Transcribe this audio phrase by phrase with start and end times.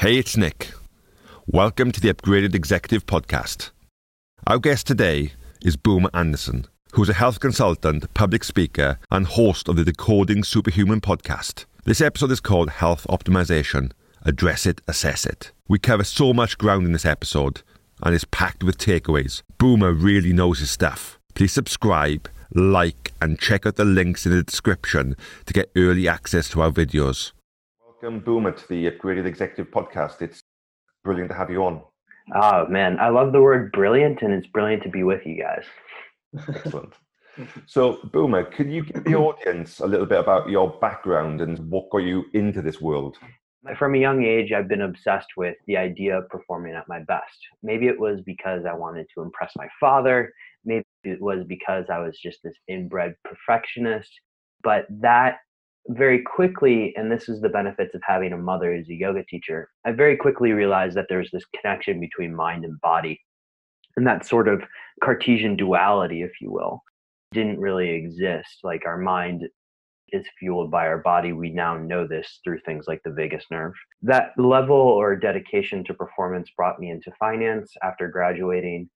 [0.00, 0.72] Hey, it's Nick.
[1.46, 3.68] Welcome to the Upgraded Executive Podcast.
[4.46, 5.32] Our guest today
[5.62, 11.02] is Boomer Anderson, who's a health consultant, public speaker, and host of the Decoding Superhuman
[11.02, 11.66] podcast.
[11.84, 15.52] This episode is called Health Optimization Address It, Assess It.
[15.68, 17.60] We cover so much ground in this episode,
[18.02, 19.42] and it's packed with takeaways.
[19.58, 21.18] Boomer really knows his stuff.
[21.34, 26.48] Please subscribe, like, and check out the links in the description to get early access
[26.48, 27.32] to our videos.
[28.02, 30.22] Welcome, Boomer, to the Upgraded Executive Podcast.
[30.22, 30.42] It's
[31.04, 31.82] brilliant to have you on.
[32.34, 32.98] Oh, man.
[32.98, 35.64] I love the word brilliant, and it's brilliant to be with you guys.
[36.48, 36.94] Excellent.
[37.66, 41.90] So, Boomer, could you give the audience a little bit about your background and what
[41.90, 43.18] got you into this world?
[43.76, 47.36] From a young age, I've been obsessed with the idea of performing at my best.
[47.62, 50.32] Maybe it was because I wanted to impress my father.
[50.64, 54.10] Maybe it was because I was just this inbred perfectionist.
[54.62, 55.40] But that
[55.90, 59.68] very quickly, and this is the benefits of having a mother as a yoga teacher,
[59.84, 63.20] I very quickly realized that there's this connection between mind and body.
[63.96, 64.62] And that sort of
[65.02, 66.82] Cartesian duality, if you will,
[67.32, 68.60] didn't really exist.
[68.62, 69.48] Like our mind
[70.12, 71.32] is fueled by our body.
[71.32, 73.74] We now know this through things like the vagus nerve.
[74.02, 78.88] That level or dedication to performance brought me into finance after graduating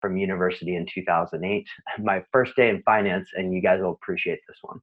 [0.00, 1.66] from university in 2008.
[2.02, 4.80] My first day in finance, and you guys will appreciate this one,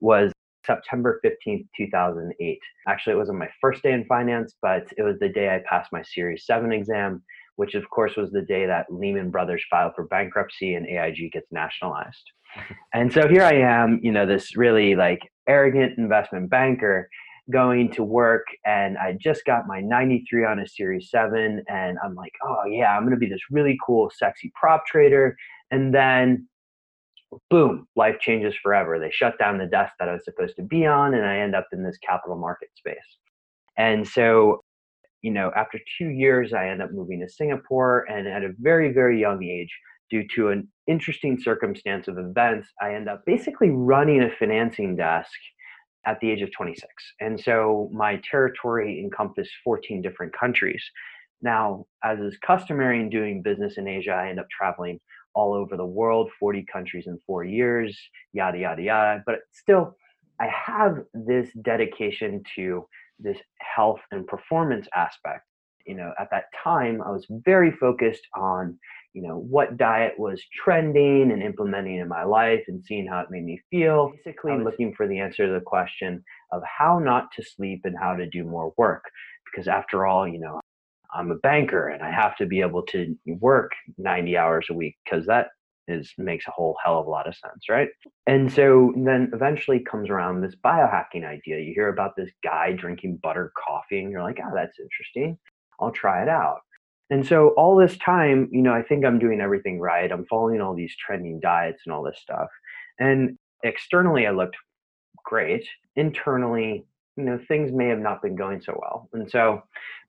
[0.00, 0.32] was
[0.66, 2.58] September 15th, 2008.
[2.88, 5.92] Actually, it wasn't my first day in finance, but it was the day I passed
[5.92, 7.22] my Series 7 exam,
[7.56, 11.50] which of course was the day that Lehman Brothers filed for bankruptcy and AIG gets
[11.50, 12.30] nationalized.
[12.94, 17.08] and so here I am, you know, this really like arrogant investment banker
[17.50, 22.14] going to work and I just got my 93 on a series 7 and I'm
[22.14, 25.36] like, "Oh yeah, I'm going to be this really cool sexy prop trader."
[25.70, 26.48] And then
[27.50, 28.98] boom, life changes forever.
[28.98, 31.54] They shut down the desk that I was supposed to be on, and I end
[31.54, 32.96] up in this capital market space.
[33.76, 34.62] And so,
[35.22, 38.92] you know, after two years, I end up moving to Singapore, and at a very,
[38.92, 39.70] very young age,
[40.10, 45.30] due to an interesting circumstance of events, I end up basically running a financing desk
[46.06, 46.88] at the age of 26.
[47.20, 50.82] And so my territory encompassed 14 different countries.
[51.42, 54.98] Now, as is customary in doing business in Asia, I end up traveling
[55.34, 57.98] all over the world, 40 countries in four years,
[58.32, 59.22] yada, yada, yada.
[59.26, 59.96] But still,
[60.40, 62.86] I have this dedication to
[63.18, 65.44] this health and performance aspect.
[65.86, 68.78] You know, at that time, I was very focused on,
[69.12, 73.30] you know, what diet was trending and implementing in my life and seeing how it
[73.30, 74.12] made me feel.
[74.24, 78.14] Basically, looking for the answer to the question of how not to sleep and how
[78.14, 79.04] to do more work.
[79.50, 80.60] Because after all, you know,
[81.14, 84.96] I'm a banker and I have to be able to work 90 hours a week
[85.04, 85.48] because that
[85.88, 87.88] is makes a whole hell of a lot of sense, right?
[88.26, 91.58] And so then eventually comes around this biohacking idea.
[91.58, 95.38] You hear about this guy drinking butter coffee and you're like, oh, that's interesting.
[95.80, 96.60] I'll try it out.
[97.10, 100.10] And so all this time, you know, I think I'm doing everything right.
[100.10, 102.48] I'm following all these trending diets and all this stuff.
[103.00, 104.56] And externally, I looked
[105.24, 105.66] great.
[105.96, 106.84] Internally,
[107.16, 109.08] you know, things may have not been going so well.
[109.12, 109.62] And so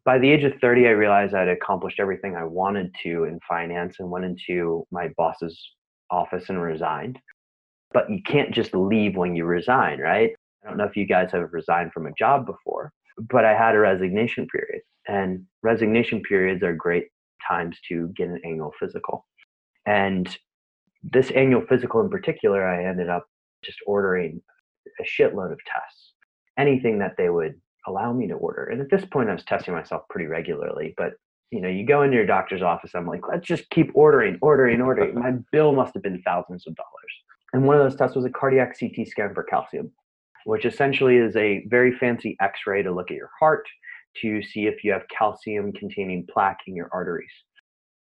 [0.03, 3.97] by the age of 30, I realized I'd accomplished everything I wanted to in finance
[3.99, 5.59] and went into my boss's
[6.09, 7.19] office and resigned.
[7.93, 10.31] But you can't just leave when you resign, right?
[10.63, 12.91] I don't know if you guys have resigned from a job before,
[13.29, 14.81] but I had a resignation period.
[15.07, 17.07] And resignation periods are great
[17.47, 19.25] times to get an annual physical.
[19.85, 20.35] And
[21.03, 23.25] this annual physical in particular, I ended up
[23.63, 24.41] just ordering
[24.99, 26.13] a shitload of tests,
[26.57, 28.65] anything that they would allow me to order.
[28.65, 30.93] And at this point, I was testing myself pretty regularly.
[30.97, 31.13] But
[31.51, 32.91] you know, you go into your doctor's office.
[32.95, 35.15] I'm like, let's just keep ordering, ordering, ordering.
[35.15, 36.89] My bill must have been thousands of dollars.
[37.53, 39.91] And one of those tests was a cardiac CT scan for calcium,
[40.45, 43.67] which essentially is a very fancy X-ray to look at your heart
[44.21, 47.31] to see if you have calcium-containing plaque in your arteries.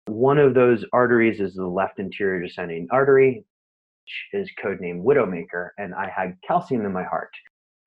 [0.08, 3.46] One of those arteries is the left anterior descending artery,
[4.34, 7.32] which is codenamed Widowmaker, and I had calcium in my heart.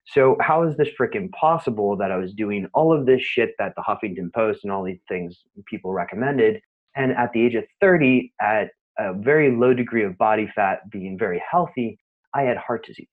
[0.08, 3.74] So how is this freaking possible that I was doing all of this shit that
[3.76, 5.36] the Huffington Post and all these things
[5.66, 6.60] people recommended,
[6.94, 11.18] and at the age of 30, at a very low degree of body fat, being
[11.18, 11.98] very healthy,
[12.34, 13.08] I had heart disease.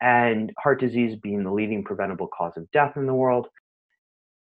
[0.00, 3.46] And heart disease being the leading preventable cause of death in the world.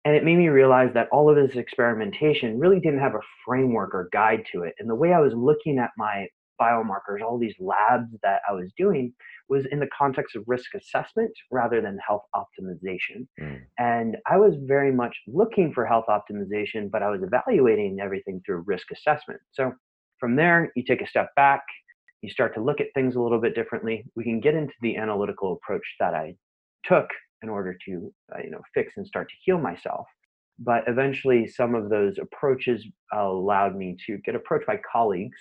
[0.04, 3.92] And it made me realize that all of this experimentation really didn't have a framework
[3.92, 4.74] or guide to it.
[4.78, 6.28] And the way I was looking at my
[6.60, 9.12] biomarkers, all these labs that I was doing,
[9.48, 13.26] was in the context of risk assessment rather than health optimization.
[13.40, 13.60] Mm.
[13.78, 18.64] And I was very much looking for health optimization, but I was evaluating everything through
[18.66, 19.40] risk assessment.
[19.52, 19.72] So
[20.18, 21.62] from there, you take a step back,
[22.22, 24.04] you start to look at things a little bit differently.
[24.16, 26.36] We can get into the analytical approach that I
[26.84, 27.08] took
[27.42, 30.06] in order to uh, you know fix and start to heal myself
[30.58, 35.38] But eventually, some of those approaches allowed me to get approached by colleagues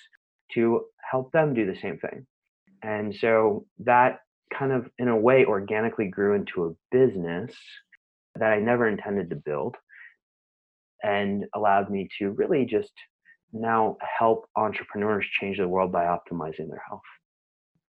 [0.53, 2.25] to help them do the same thing.
[2.83, 4.19] And so that
[4.53, 7.53] kind of, in a way, organically grew into a business
[8.35, 9.75] that I never intended to build
[11.03, 12.91] and allowed me to really just
[13.53, 17.01] now help entrepreneurs change the world by optimizing their health.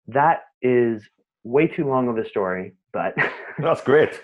[0.08, 1.02] That is
[1.42, 3.14] way too long of a story, but
[3.58, 4.20] that's great.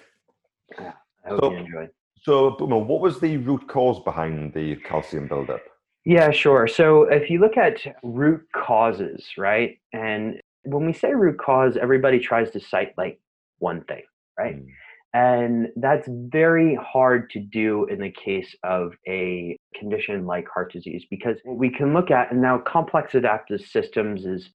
[0.78, 0.92] Yeah,
[1.24, 1.90] I hope so, you enjoyed.
[2.22, 5.62] So, what was the root cause behind the calcium buildup?
[6.04, 6.66] Yeah, sure.
[6.66, 12.18] So, if you look at root causes, right, and when we say root cause, everybody
[12.18, 13.20] tries to cite like
[13.58, 14.02] one thing,
[14.38, 14.56] right?
[14.56, 14.66] Mm.
[15.12, 21.04] And that's very hard to do in the case of a condition like heart disease
[21.10, 24.50] because we can look at, and now complex adaptive systems is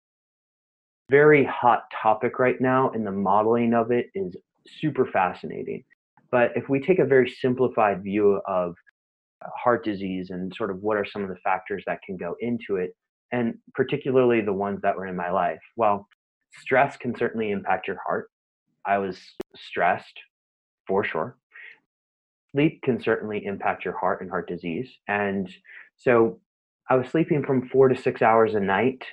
[1.11, 4.35] very hot topic right now, and the modeling of it is
[4.79, 5.83] super fascinating.
[6.31, 8.75] But if we take a very simplified view of
[9.43, 12.35] Uh, heart disease and sort of what are some of the factors that can go
[12.39, 12.95] into it,
[13.31, 16.07] and particularly the ones that were in my life, well,
[16.61, 18.29] stress can certainly impact your heart.
[18.85, 19.17] I was
[19.55, 20.19] stressed
[20.87, 21.37] for sure.
[22.51, 24.89] Sleep can certainly impact your heart and heart disease.
[25.07, 25.49] And
[25.97, 26.39] so
[26.89, 29.03] I was sleeping from four to six hours a night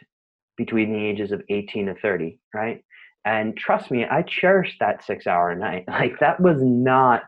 [0.57, 2.85] between the ages of 18 to 30, right?
[3.25, 5.85] And trust me, I cherished that six hour night.
[5.89, 7.23] Like that was not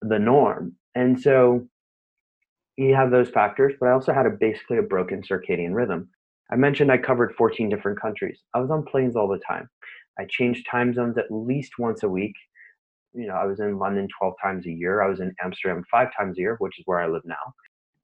[0.00, 0.76] the norm.
[0.94, 1.66] And so
[2.76, 6.08] you have those factors, but I also had a basically a broken circadian rhythm.
[6.50, 8.38] I mentioned I covered 14 different countries.
[8.54, 9.68] I was on planes all the time.
[10.18, 12.34] I changed time zones at least once a week
[13.14, 15.02] you know, I was in London 12 times a year.
[15.02, 17.54] I was in Amsterdam five times a year, which is where I live now.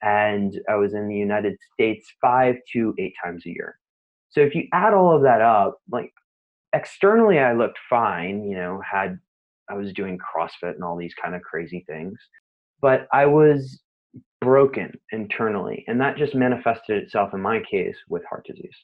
[0.02, 3.78] And I was in the United States five to eight times a year.
[4.30, 6.12] So if you add all of that up, like
[6.72, 9.18] externally, I looked fine, you know, had,
[9.70, 12.18] I was doing CrossFit and all these kind of crazy things,
[12.80, 13.80] but I was
[14.40, 15.84] broken internally.
[15.88, 18.74] And that just manifested itself in my case with heart disease.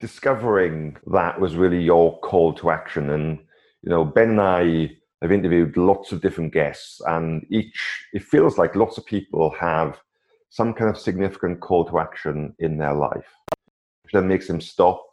[0.00, 3.10] Discovering that was really your call to action.
[3.10, 3.38] And,
[3.82, 8.56] you know, Ben and I I've interviewed lots of different guests, and each, it feels
[8.56, 10.00] like lots of people have
[10.50, 13.26] some kind of significant call to action in their life,
[14.12, 15.04] then makes them stop,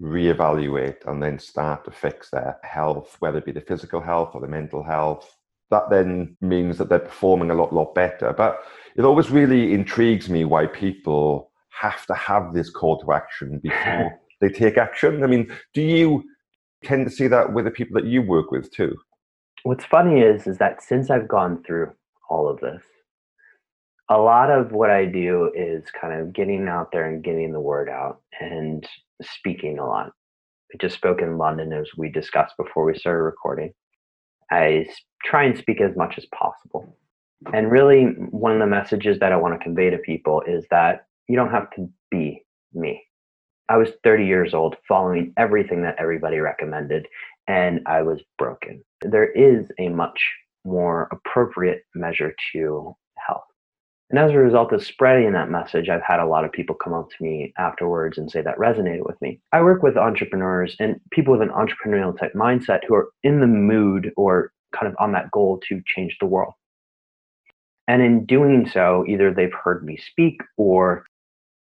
[0.00, 4.40] reevaluate, and then start to fix their health, whether it be the physical health or
[4.40, 5.36] the mental health.
[5.72, 8.32] That then means that they're performing a lot, lot better.
[8.32, 8.60] But
[8.96, 14.20] it always really intrigues me why people have to have this call to action before
[14.40, 15.24] they take action.
[15.24, 16.22] I mean, do you
[16.84, 18.94] tend to see that with the people that you work with too?
[19.64, 21.92] what's funny is is that since I've gone through
[22.28, 22.82] all of this,
[24.08, 27.60] a lot of what I do is kind of getting out there and getting the
[27.60, 28.86] word out and
[29.22, 30.12] speaking a lot.
[30.74, 33.72] I just spoke in London as we discussed before we started recording.
[34.50, 34.86] I
[35.24, 36.96] try and speak as much as possible.
[37.52, 41.06] And really, one of the messages that I want to convey to people is that
[41.28, 43.02] you don't have to be me.
[43.68, 47.06] I was 30 years old, following everything that everybody recommended,
[47.48, 48.82] and I was broken.
[49.00, 50.20] There is a much
[50.64, 53.44] more appropriate measure to health.
[54.10, 56.92] And as a result of spreading that message, I've had a lot of people come
[56.92, 59.40] up to me afterwards and say that resonated with me.
[59.52, 63.46] I work with entrepreneurs and people with an entrepreneurial type mindset who are in the
[63.46, 66.54] mood or kind of on that goal to change the world.
[67.88, 71.04] And in doing so, either they've heard me speak or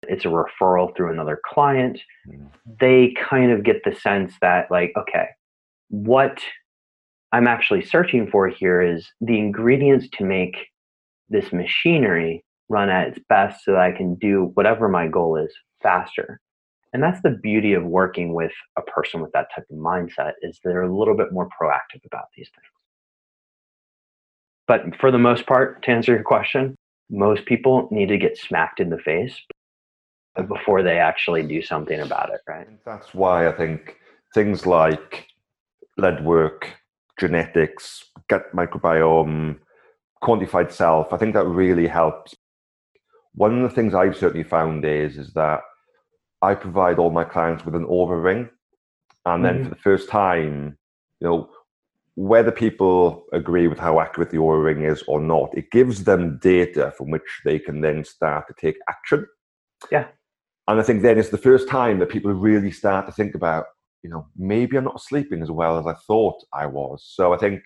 [0.04, 2.00] it's a referral through another client.
[2.28, 2.46] Mm-hmm.
[2.80, 5.28] They kind of get the sense that, like, okay,
[5.90, 6.40] what
[7.32, 10.58] I'm actually searching for here is the ingredients to make
[11.30, 15.54] this machinery run at its best so that I can do whatever my goal is
[15.82, 16.40] faster.
[16.92, 20.60] And that's the beauty of working with a person with that type of mindset is
[20.64, 22.66] they're a little bit more proactive about these things.
[24.70, 26.76] But for the most part, to answer your question,
[27.10, 29.36] most people need to get smacked in the face
[30.48, 32.68] before they actually do something about it, right?
[32.86, 33.98] That's why I think
[34.36, 35.26] things like
[35.98, 36.70] lead work,
[37.20, 39.58] genetics, gut microbiome,
[40.22, 41.12] quantified self.
[41.12, 42.36] I think that really helps.
[43.34, 45.62] One of the things I've certainly found is is that
[46.44, 48.48] I provide all my clients with an Oura ring,
[49.26, 49.64] and then mm-hmm.
[49.64, 50.78] for the first time,
[51.20, 51.50] you know,
[52.16, 56.40] whether people agree with how accurate the Oura ring is or not, it gives them
[56.42, 59.26] data from which they can then start to take action.
[59.92, 60.08] Yeah.
[60.68, 63.66] And I think then it's the first time that people really start to think about,
[64.04, 67.04] you know, maybe I'm not sleeping as well as I thought I was.
[67.06, 67.62] So I think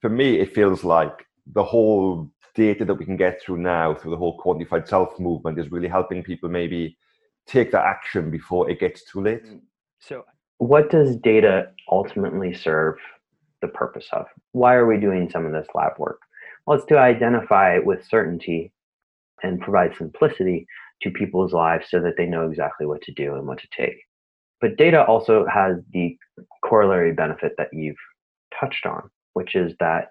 [0.00, 4.10] for me, it feels like the whole data that we can get through now through
[4.10, 6.96] the whole quantified self movement is really helping people maybe
[7.46, 9.42] take that action before it gets too late.
[10.00, 10.24] So,
[10.58, 12.96] what does data ultimately serve
[13.60, 14.26] the purpose of?
[14.52, 16.20] Why are we doing some of this lab work?
[16.66, 18.72] Well, it's to identify with certainty
[19.42, 20.66] and provide simplicity
[21.02, 23.96] to people's lives so that they know exactly what to do and what to take.
[24.60, 26.16] But data also has the
[26.62, 27.96] corollary benefit that you've
[28.58, 30.10] touched on, which is that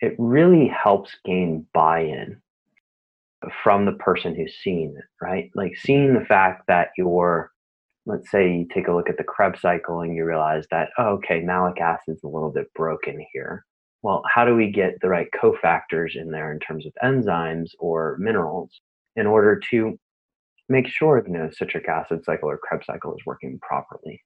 [0.00, 2.40] it really helps gain buy in
[3.62, 5.50] from the person who's seeing it, right?
[5.54, 7.52] Like seeing the fact that you're,
[8.10, 11.18] let's say you take a look at the Krebs cycle and you realize that, oh,
[11.18, 13.64] okay, malic acid's a little bit broken here.
[14.02, 18.16] Well, how do we get the right cofactors in there in terms of enzymes or
[18.18, 18.70] minerals
[19.16, 19.98] in order to
[20.68, 24.22] make sure the citric acid cycle or Krebs cycle is working properly?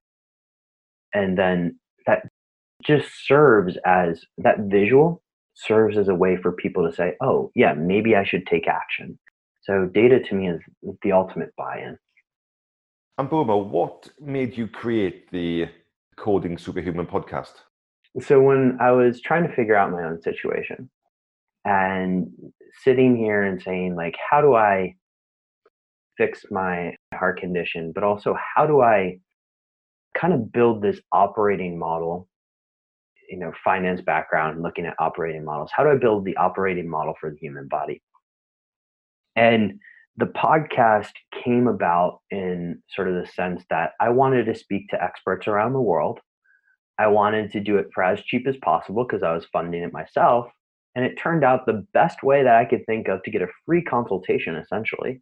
[1.13, 2.23] And then that
[2.85, 5.23] just serves as that visual
[5.55, 9.19] serves as a way for people to say, oh, yeah, maybe I should take action.
[9.63, 10.61] So data to me is
[11.03, 11.97] the ultimate buy-in.
[13.17, 15.69] And Boomer, what made you create the
[16.17, 17.53] Coding Superhuman podcast?
[18.21, 20.91] So when I was trying to figure out my own situation
[21.65, 22.29] and
[22.83, 24.97] sitting here and saying like, how do I
[26.17, 29.19] fix my heart condition, but also how do I
[30.17, 32.29] kind of build this operating model
[33.29, 37.15] you know finance background looking at operating models how do i build the operating model
[37.21, 38.03] for the human body
[39.35, 39.81] and
[40.17, 41.11] the podcast
[41.45, 45.73] came about in sort of the sense that i wanted to speak to experts around
[45.73, 46.21] the world.
[46.97, 49.93] I wanted to do it for as cheap as possible because i was funding it
[49.93, 50.47] myself
[50.95, 53.49] and it turned out the best way that i could think of to get a
[53.67, 55.21] free consultation essentially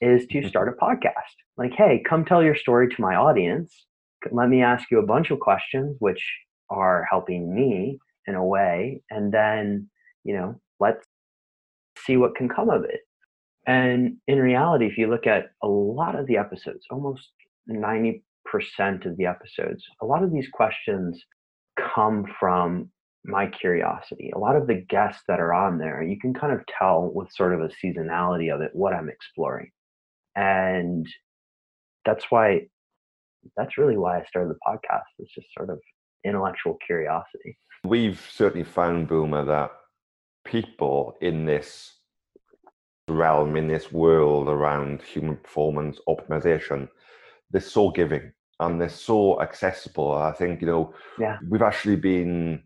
[0.00, 0.48] is to mm-hmm.
[0.48, 1.36] start a podcast.
[1.56, 3.86] Like hey come tell your story to my audience.
[4.30, 6.22] Let me ask you a bunch of questions which
[6.70, 9.88] are helping me in a way and then
[10.24, 11.06] you know let's
[11.98, 13.00] see what can come of it
[13.66, 17.30] and in reality if you look at a lot of the episodes almost
[17.70, 18.20] 90%
[19.06, 21.22] of the episodes a lot of these questions
[21.94, 22.90] come from
[23.24, 26.60] my curiosity a lot of the guests that are on there you can kind of
[26.66, 29.70] tell with sort of a seasonality of it what i'm exploring
[30.34, 31.06] and
[32.04, 32.60] that's why
[33.56, 35.78] that's really why i started the podcast it's just sort of
[36.24, 37.56] intellectual curiosity.
[37.84, 39.72] We've certainly found, Boomer, that
[40.44, 41.94] people in this
[43.08, 46.88] realm, in this world around human performance optimization,
[47.50, 50.12] they're so giving and they're so accessible.
[50.12, 51.38] I think, you know, yeah.
[51.48, 52.62] we've actually been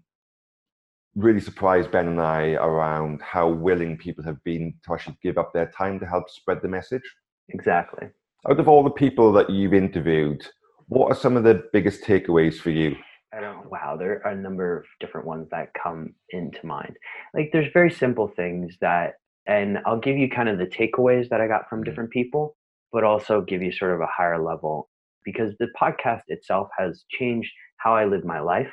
[1.14, 5.52] really surprised, Ben and I, around how willing people have been to actually give up
[5.52, 7.02] their time to help spread the message.
[7.48, 8.08] Exactly.
[8.48, 10.46] Out of all the people that you've interviewed,
[10.88, 12.94] what are some of the biggest takeaways for you?
[13.32, 16.96] I don't wow, there are a number of different ones that come into mind.
[17.34, 19.14] Like there's very simple things that
[19.46, 21.90] and I'll give you kind of the takeaways that I got from mm-hmm.
[21.90, 22.56] different people,
[22.92, 24.88] but also give you sort of a higher level
[25.24, 28.70] because the podcast itself has changed how I live my life,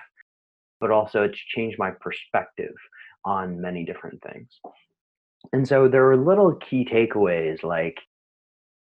[0.79, 2.73] but also it's changed my perspective
[3.25, 4.47] on many different things.
[5.51, 7.97] And so there were little key takeaways like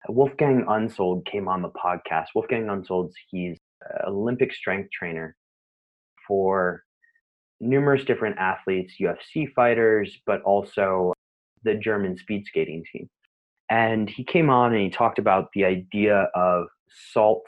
[0.07, 2.27] Wolfgang Unsold came on the podcast.
[2.35, 5.35] Wolfgang Unsold, he's an Olympic strength trainer
[6.27, 6.83] for
[7.59, 11.13] numerous different athletes, UFC fighters, but also
[11.65, 13.09] the German speed skating team.
[13.69, 16.67] And he came on and he talked about the idea of
[17.11, 17.45] salt,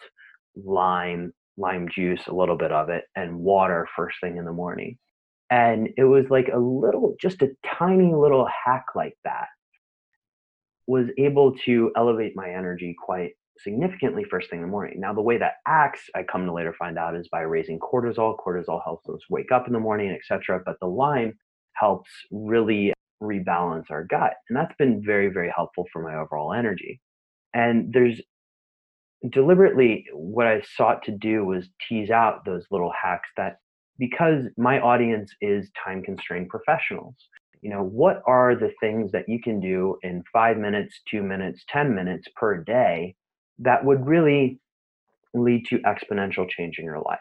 [0.56, 4.98] lime, lime juice, a little bit of it, and water first thing in the morning.
[5.50, 9.48] And it was like a little, just a tiny little hack like that
[10.88, 15.00] was able to elevate my energy quite significantly first thing in the morning.
[15.00, 18.38] Now, the way that acts, I come to later find out, is by raising cortisol.
[18.38, 20.62] Cortisol helps us wake up in the morning, etc.
[20.66, 21.34] But the lime
[21.74, 27.02] helps really rebalance our gut, and that's been very, very helpful for my overall energy.
[27.54, 28.22] And there's
[29.30, 33.58] deliberately what I sought to do was tease out those little hacks that
[33.98, 37.16] because my audience is time constrained professionals
[37.62, 41.66] you know what are the things that you can do in five minutes two minutes
[41.68, 43.16] ten minutes per day
[43.58, 44.60] that would really
[45.34, 47.20] lead to exponential change in your life.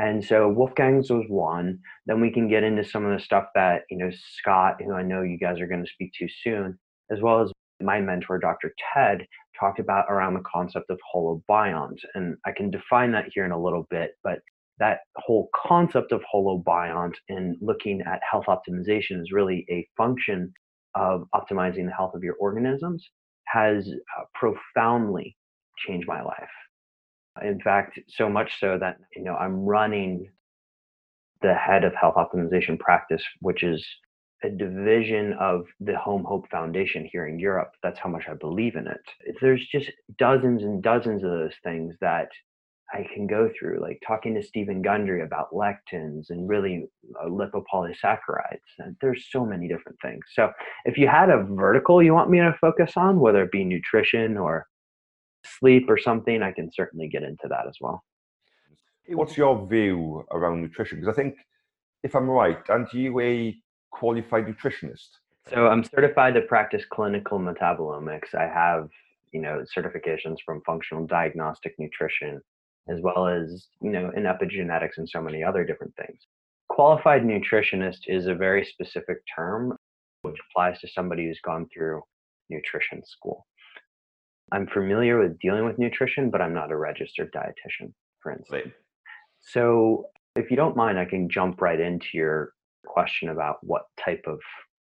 [0.00, 1.78] And so Wolfgang's was one.
[2.06, 5.02] Then we can get into some of the stuff that, you know, Scott, who I
[5.02, 6.78] know you guys are going to speak to soon,
[7.10, 7.52] as well as
[7.82, 8.72] my mentor, Dr.
[8.94, 9.26] Ted,
[9.58, 11.98] talked about around the concept of holobionts.
[12.14, 14.38] And I can define that here in a little bit, but
[14.78, 20.50] that whole concept of holobiont and looking at health optimization is really a function
[20.94, 23.06] of optimizing the health of your organisms
[23.48, 23.86] has
[24.18, 25.36] uh, profoundly
[25.76, 26.48] changed my life.
[27.42, 30.30] In fact, so much so that you know I'm running
[31.42, 33.86] the head of health optimization practice, which is
[34.42, 37.72] a division of the Home Hope Foundation here in Europe.
[37.82, 39.36] That's how much I believe in it.
[39.40, 42.28] There's just dozens and dozens of those things that
[42.92, 46.86] I can go through, like talking to Steven Gundry about lectins and really
[47.22, 48.58] uh, lipopolysaccharides.
[48.78, 50.24] And there's so many different things.
[50.34, 50.50] So
[50.84, 54.36] if you had a vertical you want me to focus on, whether it be nutrition
[54.36, 54.66] or
[55.44, 58.02] sleep or something, I can certainly get into that as well.
[59.08, 61.00] What's your view around nutrition?
[61.00, 61.36] Because I think,
[62.02, 63.56] if I'm right, aren't you a
[63.90, 65.08] qualified nutritionist?
[65.48, 68.34] So I'm certified to practice clinical metabolomics.
[68.34, 68.88] I have,
[69.32, 72.40] you know, certifications from functional diagnostic nutrition,
[72.88, 76.26] as well as, you know, in epigenetics and so many other different things.
[76.68, 79.76] Qualified nutritionist is a very specific term
[80.22, 82.02] which applies to somebody who's gone through
[82.50, 83.46] nutrition school.
[84.52, 87.92] I'm familiar with dealing with nutrition, but I'm not a registered dietitian,
[88.22, 88.64] for instance.
[88.66, 88.72] Right.
[89.40, 92.52] So, if you don't mind, I can jump right into your
[92.86, 94.38] question about what type of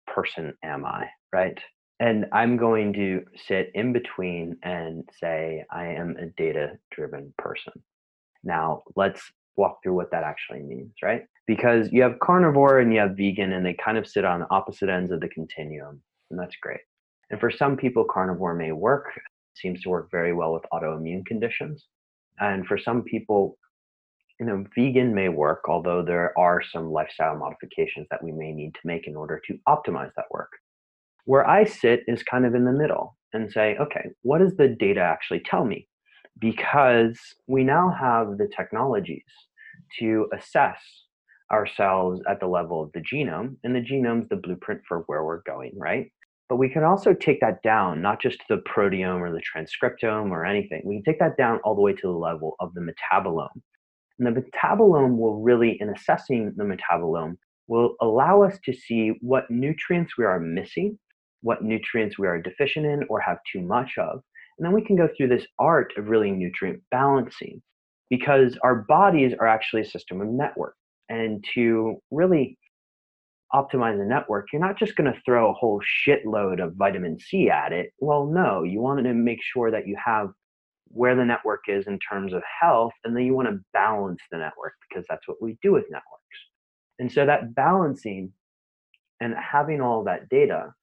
[0.08, 1.58] person am I, right?
[2.00, 7.74] And I'm going to sit in between and say I am a data driven person.
[8.44, 9.22] Now, let's
[9.58, 11.24] walk through what that actually means, right?
[11.46, 14.88] Because you have carnivore and you have vegan, and they kind of sit on opposite
[14.88, 16.80] ends of the continuum, and that's great.
[17.30, 19.08] And for some people, carnivore may work,
[19.62, 21.86] seems to work very well with autoimmune conditions.
[22.40, 23.58] And for some people,
[24.40, 28.74] you know, vegan may work, although there are some lifestyle modifications that we may need
[28.76, 30.52] to make in order to optimize that work.
[31.26, 34.70] Where I sit is kind of in the middle and say, okay, what does the
[34.70, 35.88] data actually tell me?
[36.40, 39.26] Because we now have the technologies
[40.00, 40.80] to assess
[41.52, 45.42] ourselves at the level of the genome, and the genome's the blueprint for where we're
[45.42, 46.12] going, right?
[46.50, 50.46] But we can also take that down, not just the proteome or the transcriptome or
[50.46, 50.82] anything.
[50.84, 53.62] We can take that down all the way to the level of the metabolome.
[54.18, 57.38] And the metabolome will really, in assessing the metabolome,
[57.68, 60.98] will allow us to see what nutrients we are missing,
[61.42, 64.22] what nutrients we are deficient in or have too much of.
[64.58, 67.62] And then we can go through this art of really nutrient balancing
[68.10, 70.76] because our bodies are actually a system of network.
[71.10, 72.58] And to really
[73.54, 77.50] optimize the network, you're not just going to throw a whole shitload of vitamin C
[77.50, 77.92] at it.
[78.00, 80.30] Well, no, you want to make sure that you have
[80.92, 84.38] where the network is in terms of health, and then you want to balance the
[84.38, 86.06] network because that's what we do with networks.
[87.00, 88.34] And so that balancing
[89.22, 90.74] and having all that data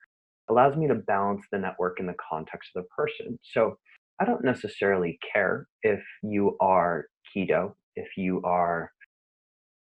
[0.48, 3.38] allows me to balance the network in the context of the person.
[3.42, 3.79] So
[4.20, 8.92] I don't necessarily care if you are keto, if you are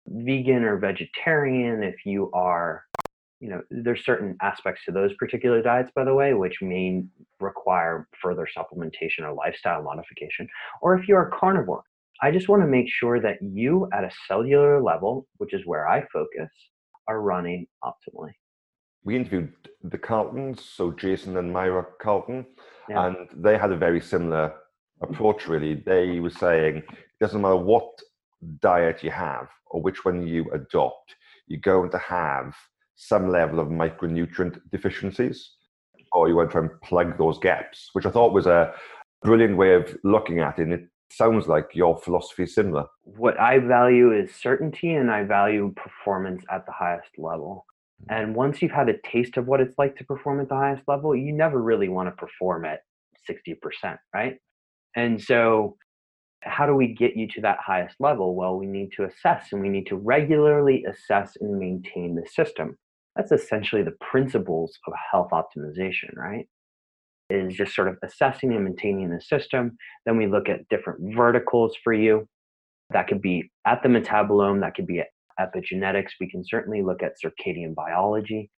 [0.06, 2.84] vegan or vegetarian, if you are
[3.44, 7.04] you know, there's certain aspects to those particular diets, by the way, which may
[7.40, 10.48] require further supplementation or lifestyle modification.
[10.80, 11.84] Or if you're a carnivore,
[12.22, 15.86] I just want to make sure that you, at a cellular level, which is where
[15.86, 16.48] I focus,
[17.06, 18.32] are running optimally.
[19.04, 22.46] We interviewed the Caltons, so Jason and Myra Calton,
[22.88, 23.08] yeah.
[23.08, 24.54] and they had a very similar
[25.02, 25.74] approach, really.
[25.74, 26.86] They were saying it
[27.20, 27.90] doesn't matter what
[28.60, 31.14] diet you have or which one you adopt,
[31.46, 32.54] you're going to have
[32.96, 35.50] some level of micronutrient deficiencies,
[36.12, 38.72] or you want to try and plug those gaps, which I thought was a
[39.22, 40.62] brilliant way of looking at it.
[40.62, 42.86] And it sounds like your philosophy is similar.
[43.02, 47.66] What I value is certainty, and I value performance at the highest level.
[48.08, 50.82] And once you've had a taste of what it's like to perform at the highest
[50.86, 52.80] level, you never really want to perform at
[53.28, 54.36] 60%, right?
[54.96, 55.76] And so,
[56.44, 58.34] how do we get you to that highest level?
[58.34, 62.76] Well, we need to assess and we need to regularly assess and maintain the system
[63.16, 66.46] that's essentially the principles of health optimization, right?
[67.30, 69.76] Is just sort of assessing and maintaining the system.
[70.04, 72.28] Then we look at different verticals for you.
[72.90, 75.08] That could be at the metabolome, that could be at
[75.40, 76.12] epigenetics.
[76.20, 78.50] We can certainly look at circadian biology,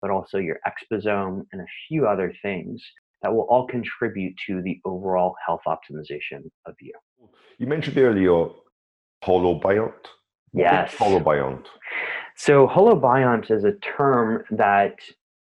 [0.00, 2.82] but also your exposome and a few other things
[3.22, 6.92] that will all contribute to the overall health optimization of you.
[7.58, 8.46] You mentioned earlier
[9.24, 9.92] holobiont.
[10.52, 10.94] Yes.
[10.94, 11.66] Holobiont.
[12.36, 14.94] So holobiont is a term that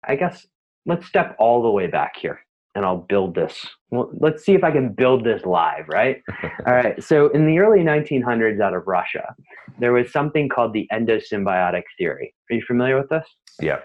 [0.07, 0.47] I guess
[0.85, 2.39] let's step all the way back here
[2.75, 3.67] and I'll build this.
[3.91, 6.21] Well, let's see if I can build this live, right?
[6.43, 7.03] all right.
[7.03, 9.35] So in the early 1900s out of Russia,
[9.79, 12.33] there was something called the endosymbiotic theory.
[12.49, 13.25] Are you familiar with this?
[13.61, 13.79] Yeah.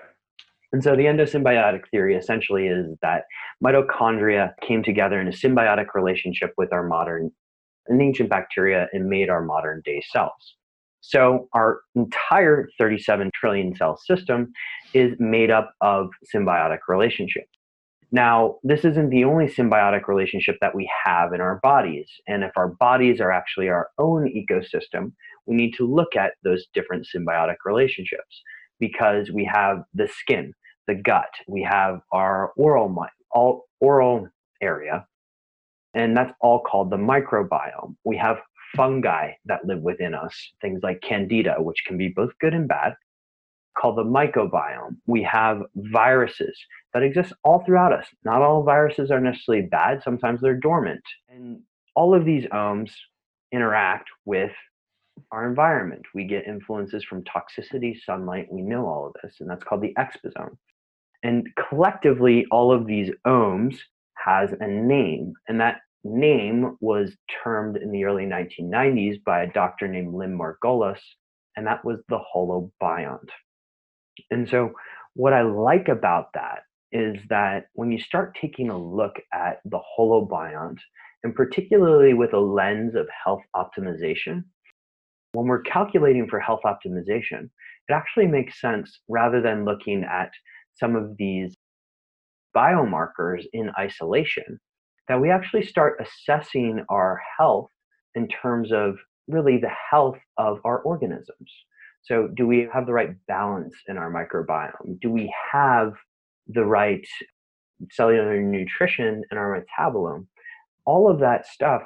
[0.74, 3.26] And so the endosymbiotic theory essentially is that
[3.64, 7.30] mitochondria came together in a symbiotic relationship with our modern
[7.87, 10.56] and ancient bacteria and made our modern day cells.
[11.00, 14.52] So our entire 37 trillion cell system
[14.94, 17.46] is made up of symbiotic relationships.
[18.10, 22.08] Now, this isn't the only symbiotic relationship that we have in our bodies.
[22.26, 25.12] And if our bodies are actually our own ecosystem,
[25.46, 28.42] we need to look at those different symbiotic relationships
[28.80, 30.52] because we have the skin,
[30.87, 32.94] the gut, we have our oral,
[33.31, 34.29] all, oral
[34.61, 35.07] area,
[35.94, 37.97] and that's all called the microbiome.
[38.05, 38.38] We have
[38.77, 42.94] fungi that live within us, things like candida, which can be both good and bad,
[43.77, 44.97] called the mycobiome.
[45.07, 46.59] We have viruses
[46.92, 48.07] that exist all throughout us.
[48.25, 51.03] Not all viruses are necessarily bad, sometimes they're dormant.
[51.29, 51.61] And
[51.94, 52.90] all of these ohms
[53.53, 54.53] interact with
[55.31, 56.03] our environment.
[56.14, 59.94] We get influences from toxicity, sunlight, we know all of this, and that's called the
[59.99, 60.57] exposome.
[61.24, 63.78] And collectively, all of these ohms
[64.24, 69.88] has a name, and that name was termed in the early 1990s by a doctor
[69.88, 71.00] named Lynn Margulis,
[71.56, 73.30] and that was the holobiont.
[74.30, 74.72] And so,
[75.14, 76.60] what I like about that
[76.92, 80.78] is that when you start taking a look at the holobiont,
[81.22, 84.44] and particularly with a lens of health optimization,
[85.32, 87.48] when we're calculating for health optimization,
[87.88, 90.30] it actually makes sense rather than looking at
[90.74, 91.54] some of these
[92.56, 94.60] biomarkers in isolation,
[95.08, 97.70] that we actually start assessing our health
[98.14, 98.96] in terms of
[99.28, 101.50] really the health of our organisms.
[102.02, 105.00] So, do we have the right balance in our microbiome?
[105.00, 105.94] Do we have
[106.46, 107.06] the right
[107.90, 110.26] cellular nutrition in our metabolome?
[110.84, 111.82] All of that stuff,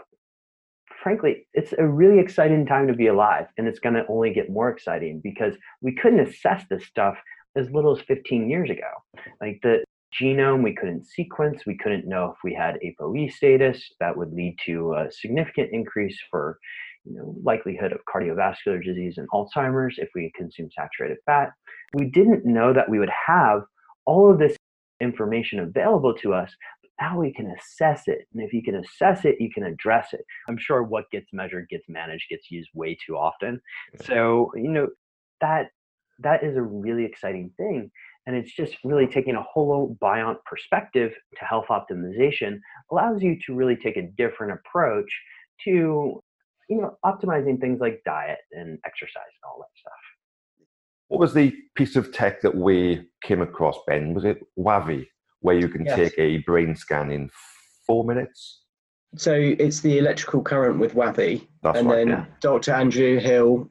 [1.02, 3.46] frankly, it's a really exciting time to be alive.
[3.56, 7.16] And it's going to only get more exciting because we couldn't assess this stuff
[7.58, 8.90] as little as 15 years ago.
[9.40, 9.84] Like the
[10.20, 13.82] genome, we couldn't sequence, we couldn't know if we had ApoE status.
[14.00, 16.58] That would lead to a significant increase for
[17.04, 21.50] you know, likelihood of cardiovascular disease and Alzheimer's if we consume saturated fat.
[21.94, 23.62] We didn't know that we would have
[24.04, 24.56] all of this
[25.00, 26.54] information available to us.
[26.82, 28.26] But now we can assess it.
[28.32, 30.20] And if you can assess it, you can address it.
[30.48, 33.60] I'm sure what gets measured, gets managed, gets used way too often.
[34.02, 34.88] So, you know,
[35.40, 35.70] that
[36.20, 37.90] that is a really exciting thing.
[38.26, 43.76] And it's just really taking a holobiont perspective to health optimization allows you to really
[43.76, 45.10] take a different approach
[45.64, 46.22] to
[46.68, 49.92] you know, optimizing things like diet and exercise and all that stuff.
[51.08, 54.12] What was the piece of tech that we came across, Ben?
[54.12, 55.06] Was it Wavi,
[55.40, 55.96] where you can yes.
[55.96, 57.30] take a brain scan in
[57.86, 58.62] four minutes?
[59.16, 61.46] So it's the electrical current with Wavi.
[61.62, 62.24] That's and right, then yeah.
[62.40, 62.72] Dr.
[62.72, 63.70] Andrew Hill,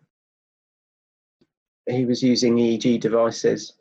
[1.87, 3.73] he was using EEG devices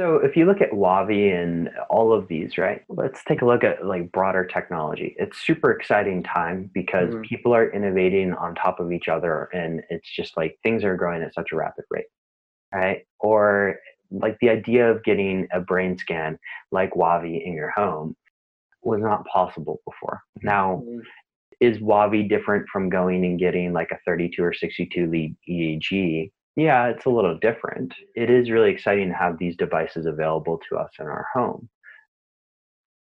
[0.00, 2.82] so if you look at Wavi and all of these, right?
[2.88, 5.14] Let's take a look at like broader technology.
[5.18, 7.20] It's super exciting time because mm-hmm.
[7.20, 11.22] people are innovating on top of each other and it's just like things are growing
[11.22, 12.06] at such a rapid rate.
[12.72, 13.06] Right?
[13.18, 13.76] Or
[14.10, 16.38] like the idea of getting a brain scan
[16.72, 18.16] like Wavi in your home
[18.82, 20.22] was not possible before.
[20.42, 21.00] Now, mm-hmm.
[21.60, 26.30] is Wavi different from going and getting like a 32 or 62 lead EEG?
[26.60, 27.94] Yeah, it's a little different.
[28.14, 31.70] It is really exciting to have these devices available to us in our home.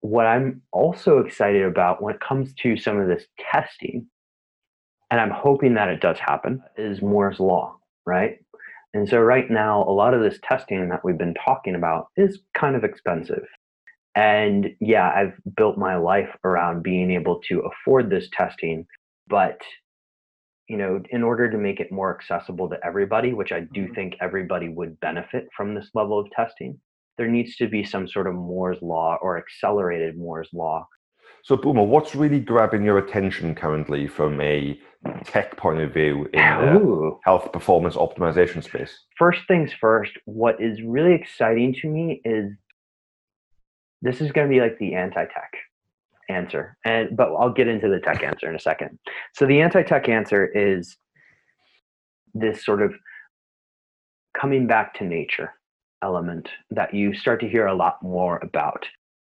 [0.02, 4.06] What I'm also excited about when it comes to some of this testing,
[5.10, 8.38] and I'm hoping that it does happen, is Moore's Law, right?
[8.94, 12.40] And so, right now, a lot of this testing that we've been talking about is
[12.54, 13.48] kind of expensive.
[14.14, 18.86] And yeah, I've built my life around being able to afford this testing,
[19.30, 19.62] but
[20.68, 23.94] you know, in order to make it more accessible to everybody, which I do mm-hmm.
[23.94, 26.80] think everybody would benefit from this level of testing,
[27.18, 30.88] there needs to be some sort of Moore's law or accelerated Moore's law.
[31.44, 34.78] So, Boomer, what's really grabbing your attention currently from a
[35.24, 36.42] tech point of view in
[36.74, 39.06] the health performance optimization space?
[39.18, 42.52] First things first, what is really exciting to me is
[44.02, 45.54] this is going to be like the anti tech
[46.30, 46.78] answer.
[46.86, 48.98] And but I'll get into the tech answer in a second.
[49.34, 50.98] So the anti-tech answer is
[52.34, 52.94] this sort of
[54.40, 55.54] coming back to nature
[56.04, 58.86] element that you start to hear a lot more about.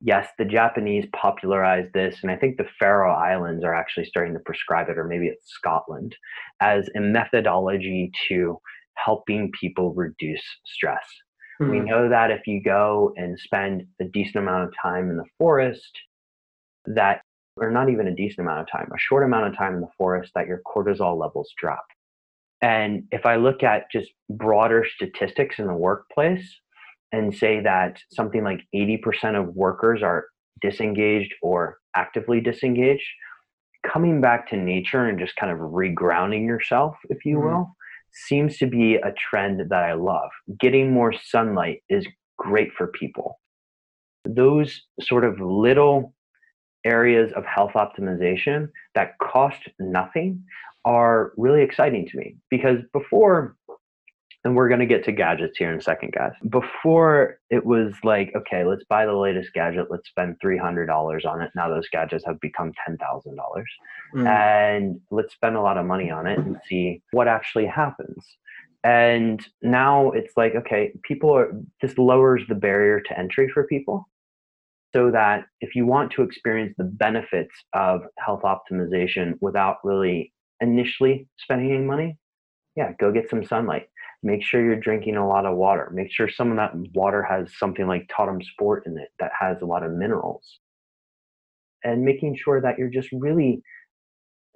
[0.02, 4.40] Yes, the Japanese popularized this, and I think the Faroe Islands are actually starting to
[4.40, 6.16] prescribe it, or maybe it's Scotland,
[6.62, 8.60] as a methodology to
[8.96, 11.06] helping people reduce stress.
[11.62, 11.72] Mm-hmm.
[11.72, 11.86] We hmm.
[11.86, 15.92] know that if you go and spend a decent amount of time in the forest,
[16.86, 17.22] that
[17.58, 19.88] or not even a decent amount of time, a short amount of time in the
[19.98, 21.86] forest, that your cortisol levels drop.
[22.62, 26.60] And if I look at just broader statistics in the workplace
[27.12, 30.26] and say that something like 80% of workers are
[30.62, 33.06] disengaged or actively disengaged,
[33.86, 37.48] coming back to nature and just kind of regrounding yourself, if you mm-hmm.
[37.48, 37.76] will,
[38.14, 40.30] seems to be a trend that I love.
[40.60, 43.40] Getting more sunlight is great for people.
[44.26, 46.14] Those sort of little
[46.86, 50.44] areas of health optimization that cost nothing
[50.86, 53.56] are really exciting to me because before
[54.46, 56.34] and we're going to get to gadgets here in a second, guys.
[56.50, 59.88] Before it was like, okay, let's buy the latest gadget.
[59.90, 61.52] Let's spend $300 on it.
[61.56, 63.00] Now those gadgets have become $10,000.
[64.16, 64.28] Mm.
[64.28, 68.26] And let's spend a lot of money on it and see what actually happens.
[68.84, 74.10] And now it's like, okay, people are, this lowers the barrier to entry for people
[74.94, 81.28] so that if you want to experience the benefits of health optimization without really initially
[81.38, 82.18] spending any money,
[82.76, 83.88] yeah, go get some sunlight.
[84.22, 85.92] Make sure you're drinking a lot of water.
[85.94, 89.62] Make sure some of that water has something like Totum Sport in it that has
[89.62, 90.60] a lot of minerals.
[91.84, 93.62] And making sure that you're just really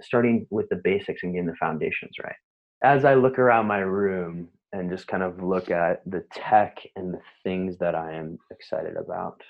[0.01, 2.35] starting with the basics and getting the foundations right.
[2.83, 7.13] As i look around my room and just kind of look at the tech and
[7.13, 9.41] the things that i am excited about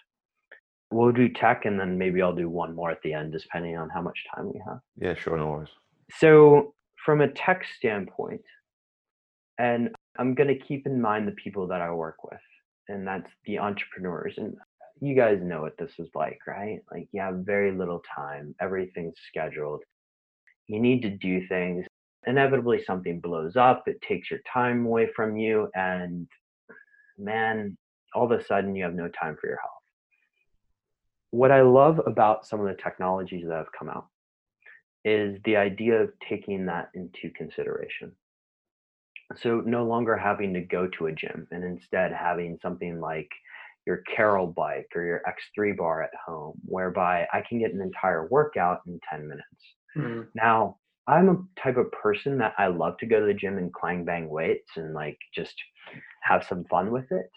[0.92, 3.90] we'll do tech and then maybe i'll do one more at the end depending on
[3.90, 5.70] how much time we have yeah sure no worries
[6.18, 6.74] so
[7.06, 8.42] from a tech standpoint
[9.58, 12.40] and I'm going to keep in mind the people that I work with,
[12.88, 14.34] and that's the entrepreneurs.
[14.38, 14.56] And
[15.00, 16.80] you guys know what this is like, right?
[16.92, 19.82] Like you have very little time, everything's scheduled.
[20.68, 21.86] You need to do things.
[22.26, 26.28] Inevitably, something blows up, it takes your time away from you, and
[27.18, 27.78] man,
[28.14, 29.77] all of a sudden you have no time for your health.
[31.32, 34.08] What I love about some of the technologies that have come out
[35.06, 38.12] is the idea of taking that into consideration
[39.36, 43.30] so no longer having to go to a gym and instead having something like
[43.86, 48.28] your Carol bike or your X3 bar at home, whereby I can get an entire
[48.28, 49.46] workout in 10 minutes.
[49.98, 50.22] Mm-hmm.
[50.36, 53.74] Now, I'm a type of person that I love to go to the gym and
[53.74, 55.56] clang bang weights and like just
[56.22, 57.32] have some fun with it.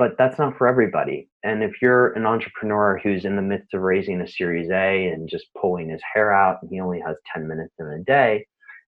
[0.00, 1.28] But that's not for everybody.
[1.44, 5.28] And if you're an entrepreneur who's in the midst of raising a series A and
[5.28, 8.46] just pulling his hair out and he only has 10 minutes in a day,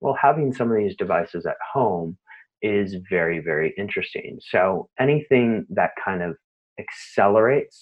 [0.02, 2.18] well, having some of these devices at home
[2.64, 4.40] is very, very interesting.
[4.50, 6.38] So anything that kind of
[6.80, 7.80] accelerates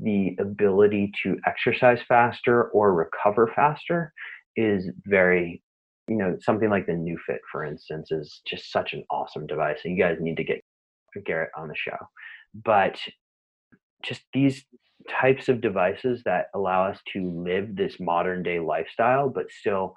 [0.00, 4.10] the ability to exercise faster or recover faster
[4.56, 5.62] is very
[6.08, 9.96] you know something like the NeuFit for instance is just such an awesome device and
[9.96, 10.62] you guys need to get
[11.20, 11.96] garrett on the show
[12.64, 12.98] but
[14.02, 14.64] just these
[15.08, 19.94] types of devices that allow us to live this modern day lifestyle but still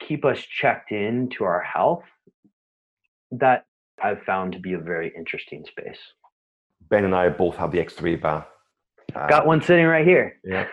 [0.00, 2.04] keep us checked in to our health
[3.30, 3.64] that
[4.02, 5.98] I've found to be a very interesting space.
[6.88, 8.46] Ben and I both have the X3 bar.
[9.14, 10.38] Uh, Got one sitting right here.
[10.44, 10.66] Yeah.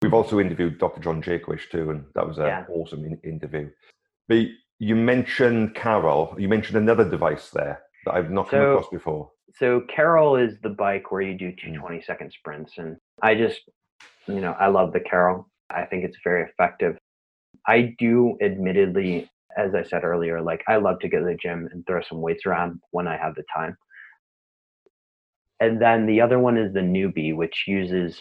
[0.00, 1.00] We've also interviewed Dr.
[1.00, 2.64] John Jaquish too, and that was an yeah.
[2.68, 3.70] awesome in- interview.
[4.28, 4.46] But
[4.78, 6.34] you mentioned Carol.
[6.38, 9.30] You mentioned another device there that I've not so, come across before.
[9.54, 11.80] So Carol is the bike where you do two mm.
[11.80, 13.60] 20 second sprints, and I just,
[14.26, 15.48] you know, I love the Carol.
[15.70, 16.98] I think it's very effective.
[17.66, 21.68] I do admittedly as I said earlier, like I love to go to the gym
[21.72, 23.76] and throw some weights around when I have the time.
[25.60, 28.20] And then the other one is the Neubie, which uses,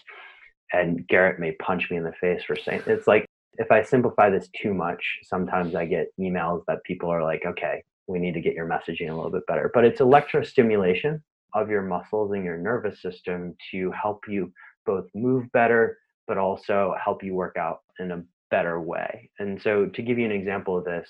[0.73, 3.25] and Garrett may punch me in the face for saying it's like
[3.57, 7.83] if I simplify this too much, sometimes I get emails that people are like, okay,
[8.11, 9.71] we need to get your messaging a little bit better.
[9.73, 11.21] But it's electrostimulation
[11.53, 14.51] of your muscles and your nervous system to help you
[14.85, 15.97] both move better,
[16.27, 19.29] but also help you work out in a better way.
[19.39, 21.09] And so, to give you an example of this,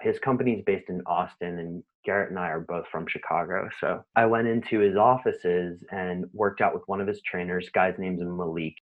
[0.00, 3.68] his company is based in Austin, and Garrett and I are both from Chicago.
[3.80, 7.70] So, I went into his offices and worked out with one of his trainers.
[7.74, 8.74] Guy's name's Malik,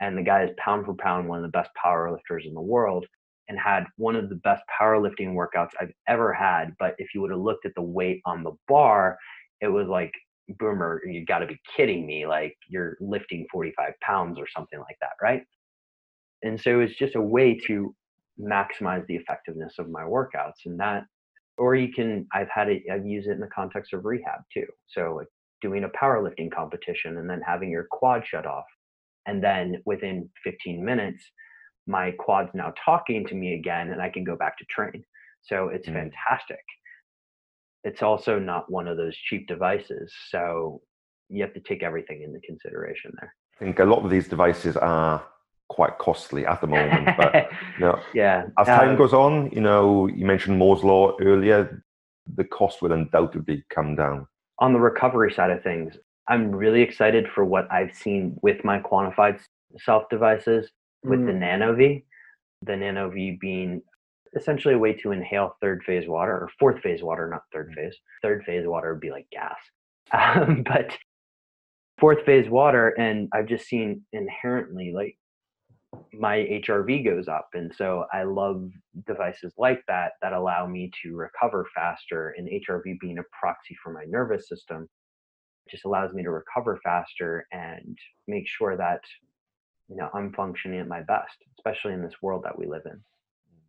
[0.00, 3.06] and the guy is pound for pound one of the best powerlifters in the world
[3.50, 6.74] and had one of the best powerlifting workouts I've ever had.
[6.80, 9.18] But if you would have looked at the weight on the bar,
[9.60, 10.14] it was like,
[10.60, 12.26] Boomer, you got to be kidding me.
[12.26, 15.44] Like you're lifting 45 pounds or something like that, right?
[16.42, 17.94] and so it's just a way to
[18.40, 21.04] maximize the effectiveness of my workouts and that
[21.58, 24.66] or you can i've had it i've used it in the context of rehab too
[24.88, 25.28] so like
[25.62, 28.64] doing a powerlifting competition and then having your quad shut off
[29.26, 31.22] and then within 15 minutes
[31.90, 35.02] my quad's now talking to me again and i can go back to train
[35.42, 35.94] so it's mm.
[35.94, 36.64] fantastic
[37.82, 40.80] it's also not one of those cheap devices so
[41.28, 44.76] you have to take everything into consideration there i think a lot of these devices
[44.76, 45.22] are
[45.70, 47.16] quite costly at the moment.
[47.16, 47.32] But
[47.78, 51.82] you know, yeah, as time um, goes on, you know, you mentioned Moore's law earlier.
[52.34, 54.26] The cost will undoubtedly come down.
[54.58, 55.96] On the recovery side of things,
[56.28, 59.40] I'm really excited for what I've seen with my quantified
[59.78, 60.68] self devices
[61.02, 61.26] with mm.
[61.26, 62.04] the NanoVi.
[62.62, 63.82] The NanoVi being
[64.36, 67.74] essentially a way to inhale third phase water or fourth phase water, not third mm.
[67.74, 67.96] phase.
[68.22, 69.56] Third phase water would be like gas.
[70.12, 70.98] Um, but
[72.00, 75.16] fourth phase water, and I've just seen inherently like
[76.12, 77.48] my HRV goes up.
[77.54, 78.70] And so I love
[79.06, 82.34] devices like that that allow me to recover faster.
[82.36, 84.88] And HRV being a proxy for my nervous system
[85.70, 89.00] just allows me to recover faster and make sure that
[89.90, 93.00] you know I'm functioning at my best, especially in this world that we live in.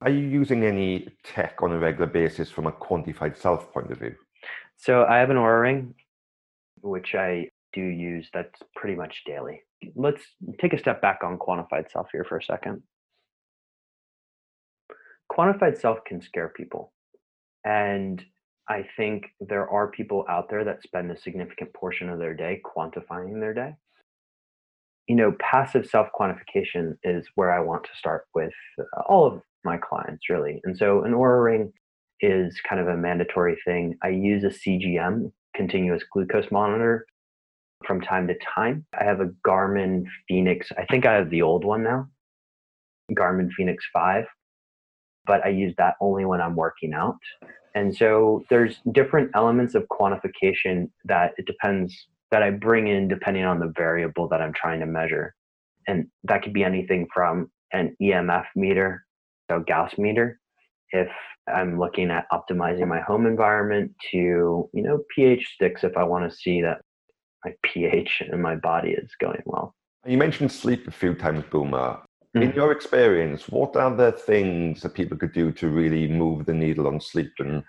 [0.01, 3.99] Are you using any tech on a regular basis from a quantified self point of
[3.99, 4.15] view?
[4.77, 5.95] So I have an Oura ring,
[6.81, 9.61] which I do use that's pretty much daily.
[9.95, 10.21] Let's
[10.59, 12.83] take a step back on quantified self here for a second.
[15.31, 16.93] Quantified self can scare people.
[17.63, 18.23] And
[18.67, 22.61] I think there are people out there that spend a significant portion of their day
[22.65, 23.75] quantifying their day.
[25.11, 29.41] You know, passive self quantification is where I want to start with uh, all of
[29.65, 30.61] my clients, really.
[30.63, 31.73] And so an Oura ring
[32.21, 33.97] is kind of a mandatory thing.
[34.01, 37.05] I use a CGM, continuous glucose monitor,
[37.85, 38.85] from time to time.
[38.99, 40.69] I have a Garmin Fenix.
[40.77, 42.07] I think I have the old one now,
[43.11, 44.25] Garmin Fenix 5,
[45.25, 47.17] but I use that only when I'm working out.
[47.75, 53.43] And so there's different elements of quantification that it depends that I bring in depending
[53.43, 55.35] on the variable that I'm trying to measure.
[55.87, 59.05] And that could be anything from an EMF meter,
[59.49, 60.39] so Gauss meter,
[60.91, 61.09] if
[61.47, 66.29] I'm looking at optimizing my home environment to, you know, pH sticks if I want
[66.29, 66.81] to see that
[67.43, 69.73] my pH in my body is going well.
[70.05, 71.99] You mentioned sleep a few times, Boomer.
[72.35, 72.41] Mm-hmm.
[72.43, 76.53] In your experience, what are the things that people could do to really move the
[76.53, 77.63] needle on sleep and,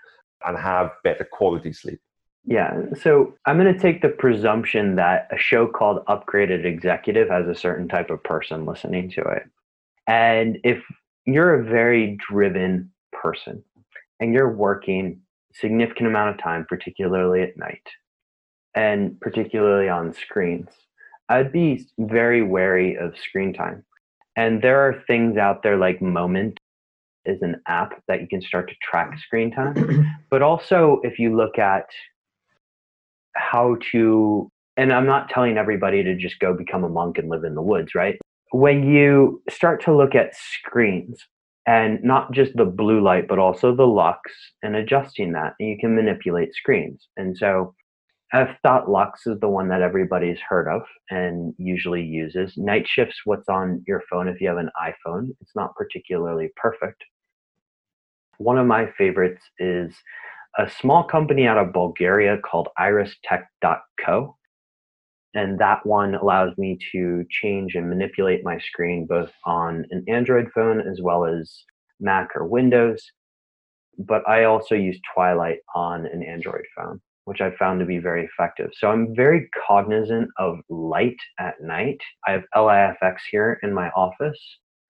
[0.45, 1.99] and have better quality sleep?
[2.45, 7.47] Yeah, so I'm going to take the presumption that a show called Upgraded Executive has
[7.47, 9.43] a certain type of person listening to it.
[10.07, 10.83] And if
[11.25, 13.63] you're a very driven person
[14.19, 15.21] and you're working
[15.53, 17.87] significant amount of time, particularly at night,
[18.75, 20.69] and particularly on screens,
[21.29, 23.85] I'd be very wary of screen time.
[24.35, 26.59] And there are things out there like Moment
[27.25, 30.11] is an app that you can start to track screen time.
[30.29, 31.85] but also, if you look at
[33.35, 37.43] how to, and I'm not telling everybody to just go become a monk and live
[37.43, 38.17] in the woods, right?
[38.51, 41.19] When you start to look at screens,
[41.65, 44.19] and not just the blue light, but also the lux,
[44.63, 47.07] and adjusting that, and you can manipulate screens.
[47.15, 47.73] And so
[48.33, 52.57] F dot lux is the one that everybody's heard of and usually uses.
[52.57, 55.29] Night shifts what's on your phone if you have an iPhone.
[55.39, 57.01] It's not particularly perfect.
[58.39, 59.95] One of my favorites is
[60.57, 64.37] a small company out of Bulgaria called iristech.co.
[65.35, 70.49] And that one allows me to change and manipulate my screen both on an Android
[70.53, 71.63] phone as well as
[71.99, 73.03] Mac or Windows.
[73.97, 78.25] But I also use Twilight on an Android phone which I found to be very
[78.25, 78.71] effective.
[78.77, 81.99] So I'm very cognizant of light at night.
[82.27, 84.39] I have LIFX here in my office.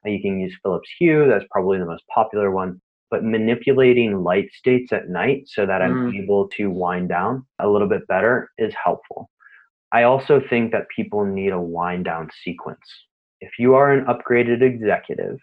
[0.06, 2.82] You can use Philips Hue, that's probably the most popular one.
[3.14, 6.24] But manipulating light states at night so that I'm mm.
[6.24, 9.30] able to wind down a little bit better is helpful.
[9.92, 12.82] I also think that people need a wind down sequence.
[13.40, 15.38] If you are an upgraded executive,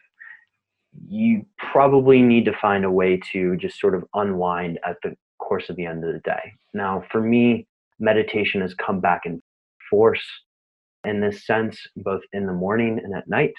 [1.07, 5.71] you probably need to find a way to just sort of unwind at the course
[5.71, 6.55] of the end of the day.
[6.75, 7.69] Now, for me,
[8.01, 9.41] meditation has come back in
[9.89, 10.27] force
[11.05, 13.55] in this sense, both in the morning and at night,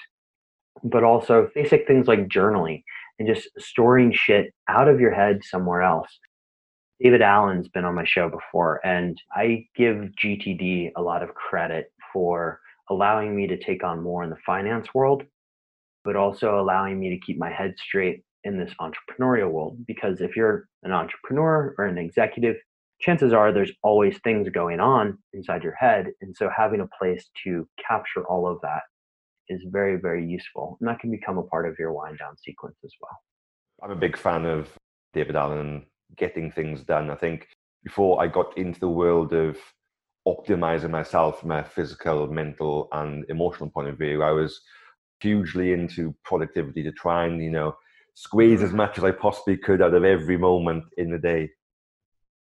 [0.83, 2.83] but also basic things like journaling
[3.21, 6.09] and just storing shit out of your head somewhere else.
[6.99, 11.91] David Allen's been on my show before, and I give GTD a lot of credit
[12.11, 15.23] for allowing me to take on more in the finance world,
[16.03, 20.35] but also allowing me to keep my head straight in this entrepreneurial world because if
[20.35, 22.55] you're an entrepreneur or an executive
[22.99, 27.29] chances are there's always things going on inside your head and so having a place
[27.43, 28.81] to capture all of that
[29.51, 32.77] is very very useful and that can become a part of your wind down sequence
[32.83, 33.17] as well
[33.83, 34.69] i'm a big fan of
[35.13, 35.85] david allen
[36.17, 37.47] getting things done i think
[37.83, 39.57] before i got into the world of
[40.27, 44.61] optimizing myself from a physical mental and emotional point of view i was
[45.19, 47.75] hugely into productivity to try and you know
[48.13, 51.49] squeeze as much as I possibly could out of every moment in the day.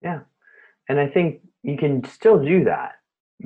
[0.03, 0.21] Yeah.
[0.89, 2.93] And I think you can still do that,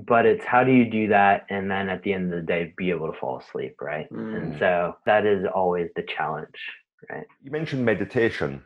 [0.06, 2.74] but it's how do you do that and then at the end of the day
[2.76, 4.10] be able to fall asleep, right?
[4.12, 4.36] Mm.
[4.36, 6.56] And so that is always the challenge,
[7.10, 7.26] right?
[7.42, 8.62] You mentioned meditation.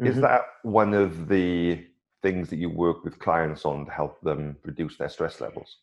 [0.00, 0.06] Mm-hmm.
[0.06, 1.84] Is that one of the
[2.22, 5.78] things that you work with clients on to help them reduce their stress levels?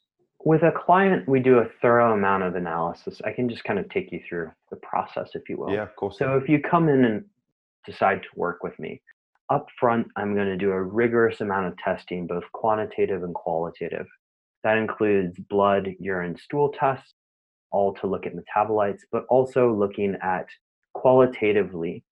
[0.48, 3.22] with a client, we do a thorough amount of analysis.
[3.26, 5.72] I can just kind of take you through the process, if you will.
[5.72, 6.18] Yeah, of course.
[6.18, 7.26] So if you come in and
[7.86, 9.02] decide to work with me,
[9.50, 14.08] up front, I'm going to do a rigorous amount of testing, both quantitative and qualitative.
[14.68, 17.13] That includes blood, urine, stool tests.
[17.72, 20.45] all to look at metabolites, but also looking at
[20.93, 22.03] qualitatively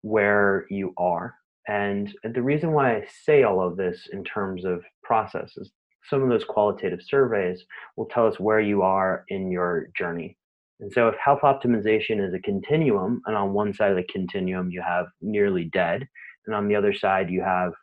[0.00, 1.34] where you are.
[1.68, 5.70] And the reason why I say all of this in terms of processes,
[6.08, 7.62] some of those qualitative surveys
[7.98, 10.38] will tell us where you are in your journey.
[10.80, 14.70] And so, if health optimization is a continuum, and on one side of the continuum
[14.70, 16.08] you have nearly dead,
[16.46, 17.74] and on the other side you have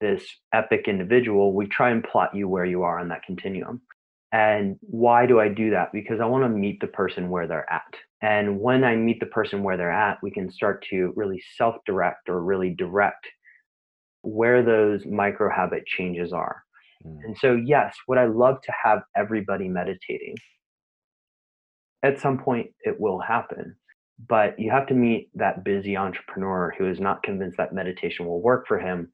[0.00, 3.80] this epic individual, we try and plot you where you are on that continuum.
[4.32, 5.92] And why do I do that?
[5.92, 7.94] Because I want to meet the person where they're at.
[8.22, 11.76] And when I meet the person where they're at, we can start to really self
[11.86, 13.26] direct or really direct
[14.22, 16.62] where those micro habit changes are.
[17.06, 17.18] Mm.
[17.24, 20.36] And so, yes, would I love to have everybody meditating?
[22.02, 23.76] At some point, it will happen.
[24.28, 28.40] But you have to meet that busy entrepreneur who is not convinced that meditation will
[28.40, 29.12] work for him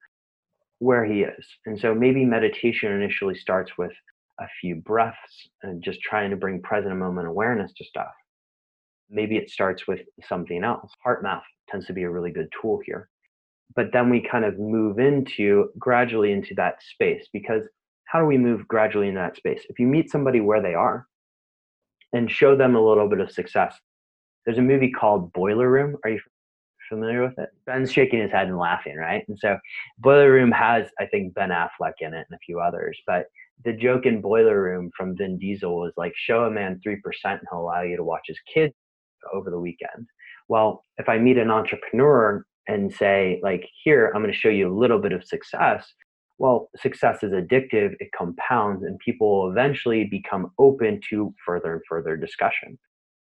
[0.82, 1.46] where he is.
[1.64, 3.92] And so, maybe meditation initially starts with
[4.40, 8.10] a few breaths and just trying to bring present moment awareness to stuff.
[9.08, 10.90] Maybe it starts with something else.
[11.06, 13.08] HeartMath tends to be a really good tool here.
[13.76, 17.62] But then we kind of move into gradually into that space because
[18.06, 19.64] how do we move gradually in that space?
[19.68, 21.06] If you meet somebody where they are
[22.12, 23.78] and show them a little bit of success,
[24.44, 25.96] there's a movie called Boiler Room.
[26.04, 26.20] Are you
[26.92, 27.48] familiar with it?
[27.64, 29.24] Ben's shaking his head and laughing, right?
[29.28, 29.56] And so
[29.98, 32.98] Boiler Room has, I think, Ben Affleck in it and a few others.
[33.06, 33.26] But
[33.64, 37.40] the joke in Boiler Room from Vin Diesel was like, show a man 3% and
[37.50, 38.74] he'll allow you to watch his kids
[39.32, 40.06] over the weekend.
[40.48, 44.70] Well, if I meet an entrepreneur and say, like, here, I'm going to show you
[44.70, 45.94] a little bit of success,
[46.38, 51.82] well, success is addictive, it compounds, and people will eventually become open to further and
[51.88, 52.78] further discussion.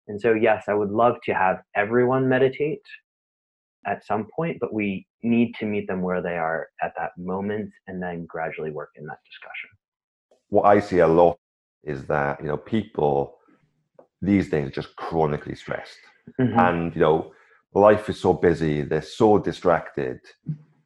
[0.07, 2.81] And so, yes, I would love to have everyone meditate
[3.85, 7.71] at some point, but we need to meet them where they are at that moment
[7.87, 9.69] and then gradually work in that discussion
[10.49, 11.37] what I see a lot
[11.83, 13.37] is that you know people
[14.21, 15.97] these days are just chronically stressed,
[16.39, 16.59] mm-hmm.
[16.59, 17.31] and you know
[17.73, 20.19] life is so busy, they're so distracted,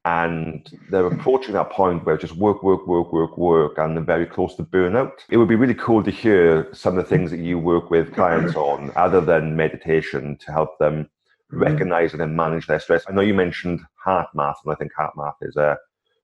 [0.05, 4.25] and they're approaching that point where just work, work, work, work, work, and they're very
[4.25, 5.13] close to burnout.
[5.29, 8.13] It would be really cool to hear some of the things that you work with
[8.13, 11.09] clients on, other than meditation, to help them.
[11.53, 11.61] Mm-hmm.
[11.61, 13.03] recognize and then manage their stress.
[13.07, 15.77] I know you mentioned HeartMath, and I think HeartMath is a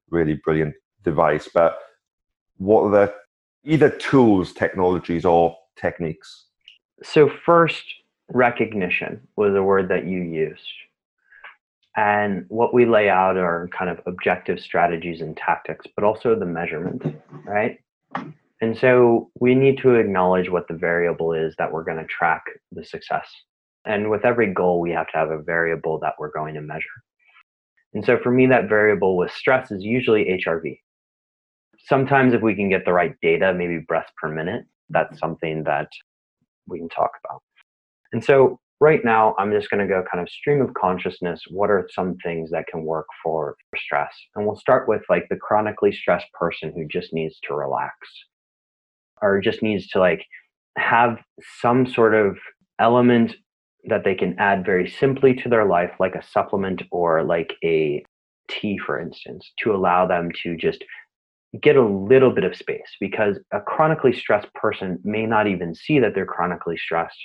[0.09, 0.73] really brilliant
[1.03, 1.77] device, but
[2.57, 3.13] what are the
[3.63, 6.45] either tools, technologies, or techniques?
[7.03, 7.83] So, first,
[8.29, 10.67] recognition was a word that you used.
[11.95, 16.45] And what we lay out are kind of objective strategies and tactics, but also the
[16.45, 17.03] measurement,
[17.45, 17.79] right?
[18.61, 22.43] And so we need to acknowledge what the variable is that we're going to track
[22.71, 23.27] the success.
[23.85, 26.85] And with every goal, we have to have a variable that we're going to measure.
[27.93, 30.77] And so for me, that variable with stress is usually HRV,
[31.85, 35.87] sometimes if we can get the right data, maybe breaths per minute, that's something that
[36.67, 37.41] we can talk about.
[38.11, 41.41] And so right now, I'm just going to go kind of stream of consciousness.
[41.49, 44.13] What are some things that can work for, stress?
[44.35, 47.95] And we'll start with like the chronically stressed person who just needs to relax
[49.21, 50.25] or just needs to like
[50.77, 51.19] have
[51.61, 52.37] some sort of
[52.79, 53.35] element
[53.85, 58.03] that they can add very simply to their life, like a supplement or like a
[58.49, 60.83] tea, for instance, to allow them to just
[61.61, 62.95] get a little bit of space.
[62.99, 67.17] Because a chronically stressed person may not even see that they're chronically stressed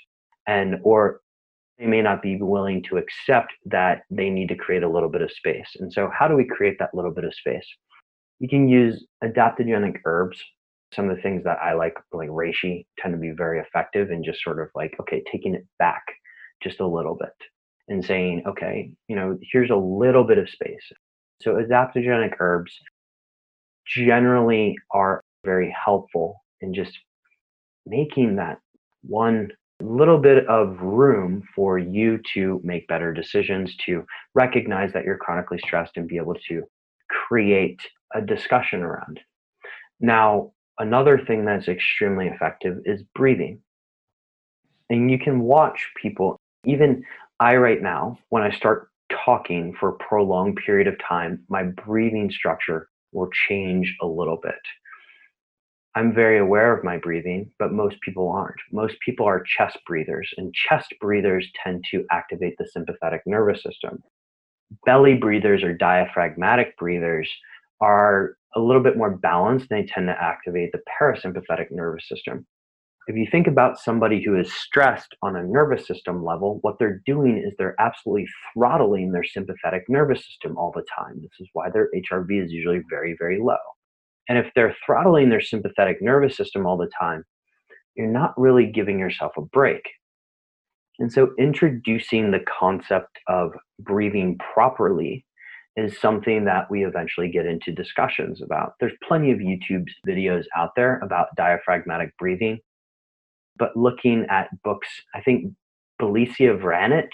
[0.47, 1.21] and or
[1.79, 5.23] they may not be willing to accept that they need to create a little bit
[5.23, 5.69] of space.
[5.81, 7.67] And so how do we create that little bit of space?
[8.39, 10.41] You can use adaptogenic herbs.
[10.93, 14.23] Some of the things that i like like reishi tend to be very effective in
[14.23, 16.05] just sort of like okay taking it back
[16.65, 17.35] just a little bit
[17.89, 20.93] and saying okay you know here's a little bit of space
[21.41, 22.73] so adaptogenic herbs
[23.87, 26.99] generally are very helpful in just
[27.87, 28.59] making that
[29.03, 29.51] one
[29.83, 34.05] little bit of room for you to make better decisions, to
[34.35, 36.63] recognize that you're chronically stressed and be able to
[37.11, 37.81] create
[38.15, 39.21] a discussion around.
[40.01, 43.61] Now, another thing that's extremely effective is breathing.
[44.91, 47.05] And you can watch people, even
[47.41, 48.89] I right now, when I start
[49.25, 54.55] talking for a prolonged period of time, my breathing structure will change a little bit.
[55.97, 58.61] I'm very aware of my breathing, but most people aren't.
[58.73, 64.03] Most people are chest breathers, and chest breathers tend to activate the sympathetic nervous system.
[64.85, 67.31] Belly breathers or diaphragmatic breathers
[67.81, 72.45] are a little bit more balanced, and they tend to activate the parasympathetic nervous system.
[73.07, 77.03] If you think about somebody who is stressed on a nervous system level, what they're
[77.05, 81.21] doing is they're absolutely throttling their sympathetic nervous system all the time.
[81.21, 83.59] This is why their HRV is usually very, very low.
[84.29, 87.25] And if they're throttling their sympathetic nervous system all the time,
[87.95, 89.83] you're not really giving yourself a break.
[90.99, 95.27] And so, introducing the concept of breathing properly
[95.77, 98.75] is something that we eventually get into discussions about.
[98.81, 102.61] There's plenty of YouTube videos out there about diaphragmatic breathing,
[103.59, 105.53] but looking at books, I think
[106.01, 107.09] Belisa Vranich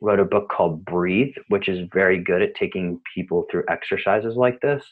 [0.00, 4.60] wrote a book called Breathe, which is very good at taking people through exercises like
[4.60, 4.84] this.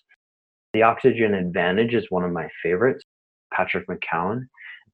[0.73, 3.05] The Oxygen Advantage is one of my favorites,
[3.53, 4.43] Patrick McKeown.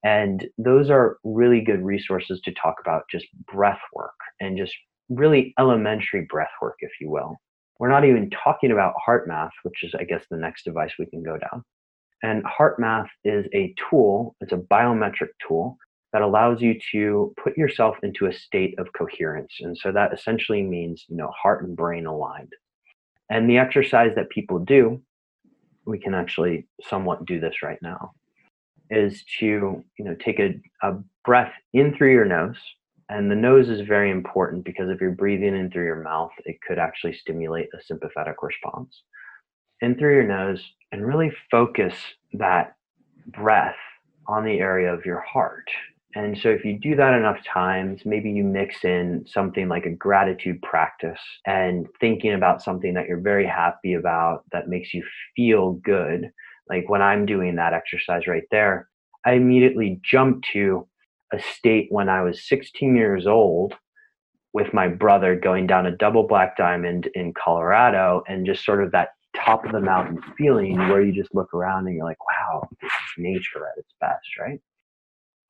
[0.05, 4.75] And those are really good resources to talk about just breath work and just
[5.09, 7.37] really elementary breath work, if you will.
[7.79, 11.23] We're not even talking about HeartMath, which is, I guess, the next device we can
[11.23, 11.65] go down.
[12.23, 15.77] And HeartMath is a tool, it's a biometric tool
[16.13, 19.55] that allows you to put yourself into a state of coherence.
[19.61, 22.53] And so that essentially means, you know, heart and brain aligned.
[23.31, 25.01] And the exercise that people do,
[25.87, 28.13] we can actually somewhat do this right now,
[28.91, 32.59] is to, you know, take a, a breath in through your nose.
[33.09, 36.61] And the nose is very important because if you're breathing in through your mouth, it
[36.67, 39.03] could actually stimulate a sympathetic response.
[39.81, 41.95] In through your nose and really focus
[42.35, 42.77] that
[43.29, 43.77] breath
[44.27, 45.69] on the area of your heart
[46.15, 49.91] and so, if you do that enough times, maybe you mix in something like a
[49.91, 55.03] gratitude practice and thinking about something that you're very happy about that makes you
[55.35, 56.31] feel good.
[56.69, 58.89] Like when I'm doing that exercise right there,
[59.25, 60.87] I immediately jump to
[61.33, 63.75] a state when I was 16 years old
[64.53, 68.93] with my brother going down a double black diamond in Colorado and just sort of
[68.93, 72.69] that top of the mountain feeling where you just look around and you're like, wow,
[72.83, 74.61] this is nature at its best, right?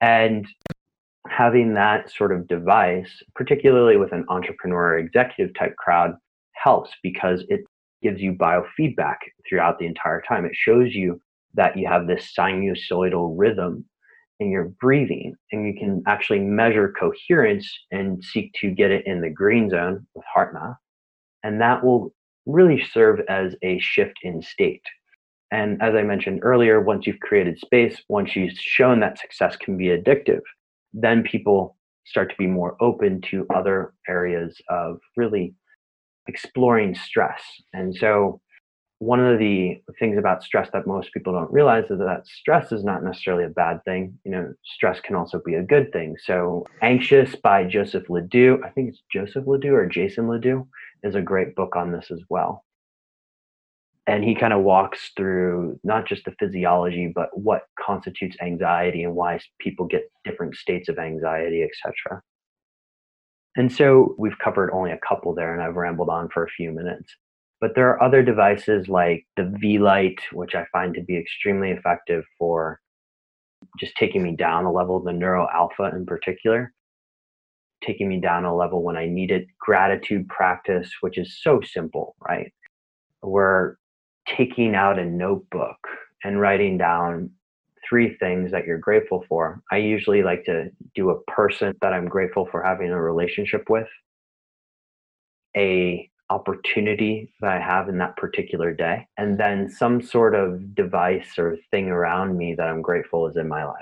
[0.03, 0.47] And
[1.29, 6.15] having that sort of device, particularly with an entrepreneur executive type crowd,
[6.55, 7.61] helps because it
[8.03, 9.17] gives you biofeedback
[9.49, 10.45] throughout the entire time.
[10.45, 11.21] It shows you
[11.55, 13.85] that you have this sinusoidal rhythm
[14.41, 19.21] in your breathing, and you can actually measure coherence and seek to get it in
[19.21, 20.77] the green zone with HeartMath.
[21.45, 22.13] And that will
[22.45, 24.83] really serve as a shift in state.
[25.53, 29.77] And as I mentioned earlier, once you've created space, once you've shown that success can
[29.77, 30.41] be addictive,
[30.95, 31.77] then people
[32.07, 35.55] start to be more open to other areas of really
[36.27, 37.43] exploring stress.
[37.75, 38.41] And so,
[38.99, 42.85] one of the things about stress that most people don't realize is that stress is
[42.85, 44.17] not necessarily a bad thing.
[44.25, 46.17] You know, stress can also be a good thing.
[46.25, 50.67] So, Anxious by Joseph Ledoux, I think it's Joseph Ledoux or Jason Ledoux,
[51.03, 52.65] is a great book on this as well
[54.07, 59.15] and he kind of walks through not just the physiology but what constitutes anxiety and
[59.15, 62.23] why people get different states of anxiety etc
[63.57, 66.71] and so we've covered only a couple there and i've rambled on for a few
[66.71, 67.15] minutes.
[67.61, 72.25] But there are other devices like the Vielight which i find to be extremely effective
[72.39, 72.81] for
[73.79, 76.73] just taking me down a level the neuro alpha in particular.
[77.85, 82.17] Taking me down a level when i need it gratitude practice which is so simple
[82.21, 82.53] right?
[83.21, 83.79] Where
[84.27, 85.79] taking out a notebook
[86.25, 87.31] and writing down
[87.89, 89.61] three things that you're grateful for.
[89.71, 93.89] I usually like to do a person that I'm grateful for having a relationship with,
[95.57, 101.39] a opportunity that I have in that particular day, and then some sort of device
[101.39, 103.77] or thing around me that I'm grateful is in my life.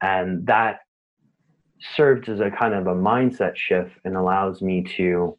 [0.00, 0.80] And that
[1.94, 5.36] serves as a kind of a mindset shift and allows me to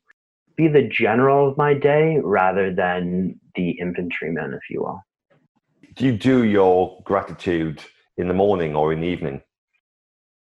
[0.60, 5.01] be the general of my day rather than the infantryman, if you will.
[5.95, 7.82] Do you do your gratitude
[8.18, 9.41] in the morning or in the evening?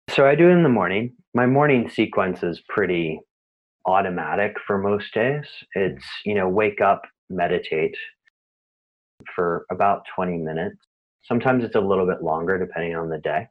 [0.08, 1.12] So I do it in the morning.
[1.34, 3.20] My morning sequence is pretty
[3.84, 5.44] automatic for most days.
[5.74, 7.94] It's, you know, wake up, meditate
[9.36, 10.78] for about 20 minutes.
[11.24, 13.48] Sometimes it's a little bit longer depending on the day.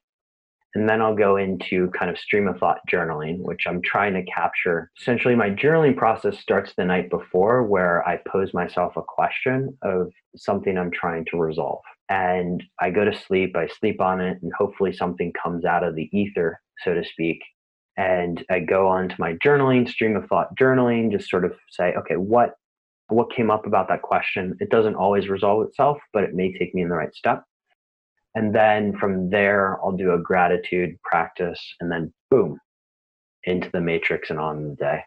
[0.75, 4.31] And then I'll go into kind of stream of thought journaling, which I'm trying to
[4.31, 4.91] capture.
[4.99, 10.11] Essentially, my journaling process starts the night before, where I pose myself a question of
[10.35, 11.81] something I'm trying to resolve.
[12.09, 15.95] And I go to sleep, I sleep on it, and hopefully something comes out of
[15.95, 17.39] the ether, so to speak.
[17.97, 21.93] And I go on to my journaling, stream of thought journaling, just sort of say,
[21.95, 22.55] okay, what
[23.09, 24.55] what came up about that question?
[24.59, 27.43] It doesn't always resolve itself, but it may take me in the right step.
[28.35, 32.59] And then from there, I'll do a gratitude practice and then boom,
[33.43, 35.03] into the matrix and on the day.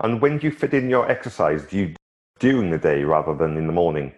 [0.00, 1.64] And when do you fit in your exercise?
[1.64, 1.94] Do you
[2.38, 4.12] during the day rather than in the morning?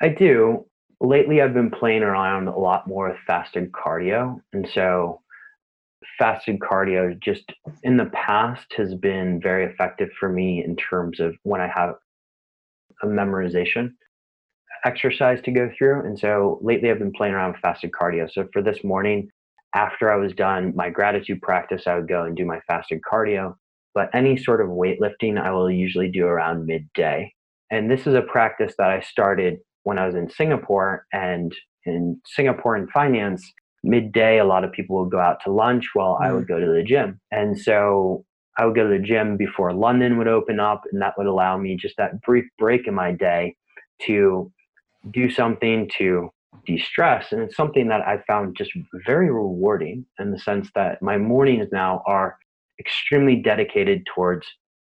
[0.00, 0.66] I do.
[1.00, 4.40] Lately, I've been playing around a lot more with fasted cardio.
[4.52, 5.20] And so,
[6.18, 7.52] fasted cardio just
[7.82, 11.94] in the past has been very effective for me in terms of when I have
[13.02, 13.92] a memorization
[14.84, 16.04] exercise to go through.
[16.04, 18.30] And so lately I've been playing around with fasted cardio.
[18.30, 19.28] So for this morning,
[19.74, 23.54] after I was done my gratitude practice, I would go and do my fasted cardio.
[23.94, 27.32] But any sort of weightlifting, I will usually do around midday.
[27.70, 31.06] And this is a practice that I started when I was in Singapore.
[31.12, 31.54] And
[31.86, 33.50] in Singapore in finance,
[33.82, 36.26] midday, a lot of people would go out to lunch while mm.
[36.26, 36.48] I would mm.
[36.48, 37.20] go to the gym.
[37.30, 38.24] And so
[38.58, 41.56] I would go to the gym before London would open up, and that would allow
[41.56, 43.56] me just that brief break in my day
[44.06, 44.52] to
[45.10, 46.30] do something to
[46.66, 47.32] de-stress.
[47.32, 48.70] And it's something that i found just
[49.06, 52.38] very rewarding in the sense that my mornings now are
[52.78, 54.46] extremely dedicated towards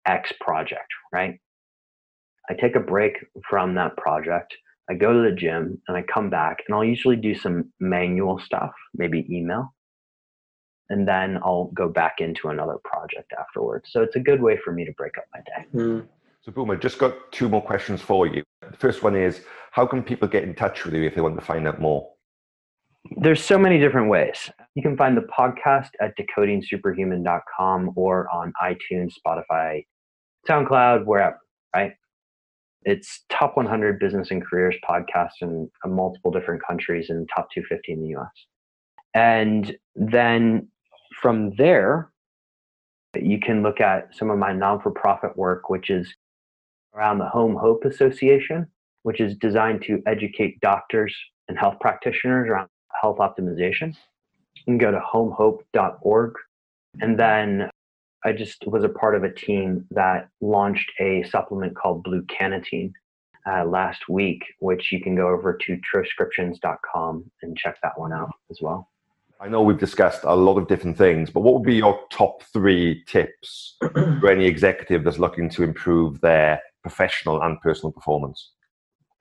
[0.06, 1.38] x project right?
[2.48, 4.56] I take a break from that project
[4.90, 8.38] i go to the gym and i come back and i'll usually do some manual
[8.38, 9.72] stuff maybe email
[10.92, 13.90] and then i'll go back into another project afterwards.
[13.92, 15.66] So it's a good way for me to break up my day.
[15.74, 16.06] Mm.
[16.42, 18.42] So, Boom, I just got two more questions for you.
[18.68, 21.38] The first one is how can people get in touch with you if they want
[21.38, 22.10] to find out more?
[23.16, 24.50] There's so many different ways.
[24.74, 29.84] You can find the podcast at decodingsuperhuman.com or on iTunes, Spotify,
[30.48, 31.38] SoundCloud, wherever,
[31.76, 31.92] right?
[32.84, 37.92] It's top 100 business and careers podcast in uh, multiple different countries and top 250
[37.92, 38.32] in the US.
[39.14, 40.66] And then
[41.20, 42.10] from there,
[43.14, 46.12] you can look at some of my non for profit work, which is
[46.94, 48.66] around the Home Hope Association,
[49.02, 51.14] which is designed to educate doctors
[51.48, 52.68] and health practitioners around
[53.00, 53.94] health optimization.
[54.54, 56.34] You can go to homehope.org.
[57.00, 57.70] And then
[58.24, 62.92] I just was a part of a team that launched a supplement called Blue Cannatine
[63.46, 68.30] uh, last week, which you can go over to troscriptions.com and check that one out
[68.50, 68.88] as well.
[69.40, 72.44] I know we've discussed a lot of different things, but what would be your top
[72.52, 78.50] three tips for any executive that's looking to improve their professional and personal performance?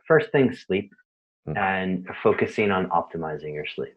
[0.07, 0.91] First thing, sleep
[1.47, 1.57] mm.
[1.57, 3.95] and focusing on optimizing your sleep.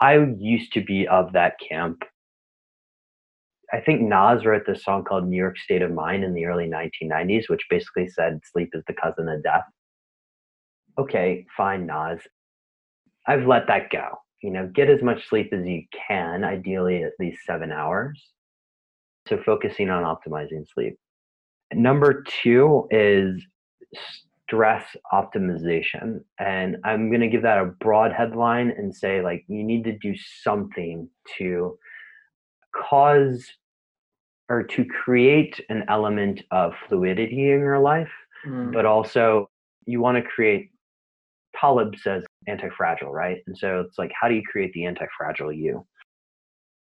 [0.00, 2.02] I used to be of that camp.
[3.72, 6.68] I think Nas wrote this song called New York State of Mind in the early
[6.68, 9.64] 1990s, which basically said sleep is the cousin of death.
[10.98, 12.20] Okay, fine, Nas.
[13.26, 14.08] I've let that go.
[14.42, 18.22] You know, get as much sleep as you can, ideally at least seven hours.
[19.28, 20.96] So focusing on optimizing sleep.
[21.72, 23.44] Number two is
[24.48, 26.20] stress optimization.
[26.38, 29.96] And I'm going to give that a broad headline and say, like, you need to
[29.98, 31.78] do something to
[32.74, 33.46] cause
[34.48, 38.10] or to create an element of fluidity in your life,
[38.46, 38.72] mm.
[38.72, 39.50] but also
[39.84, 40.70] you want to create,
[41.54, 43.38] Taleb says anti fragile, right?
[43.46, 45.86] And so it's like, how do you create the anti fragile you?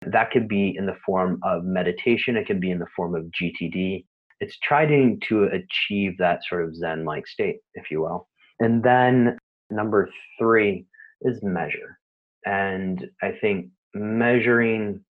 [0.07, 3.25] That could be in the form of meditation, it can be in the form of
[3.41, 4.05] GTD,
[4.41, 8.29] it's trying to achieve that sort of zen like state if you will.
[8.61, 9.39] And then
[9.71, 10.09] number
[10.39, 10.87] three
[11.23, 11.99] is measure.
[12.47, 15.01] And i think measuring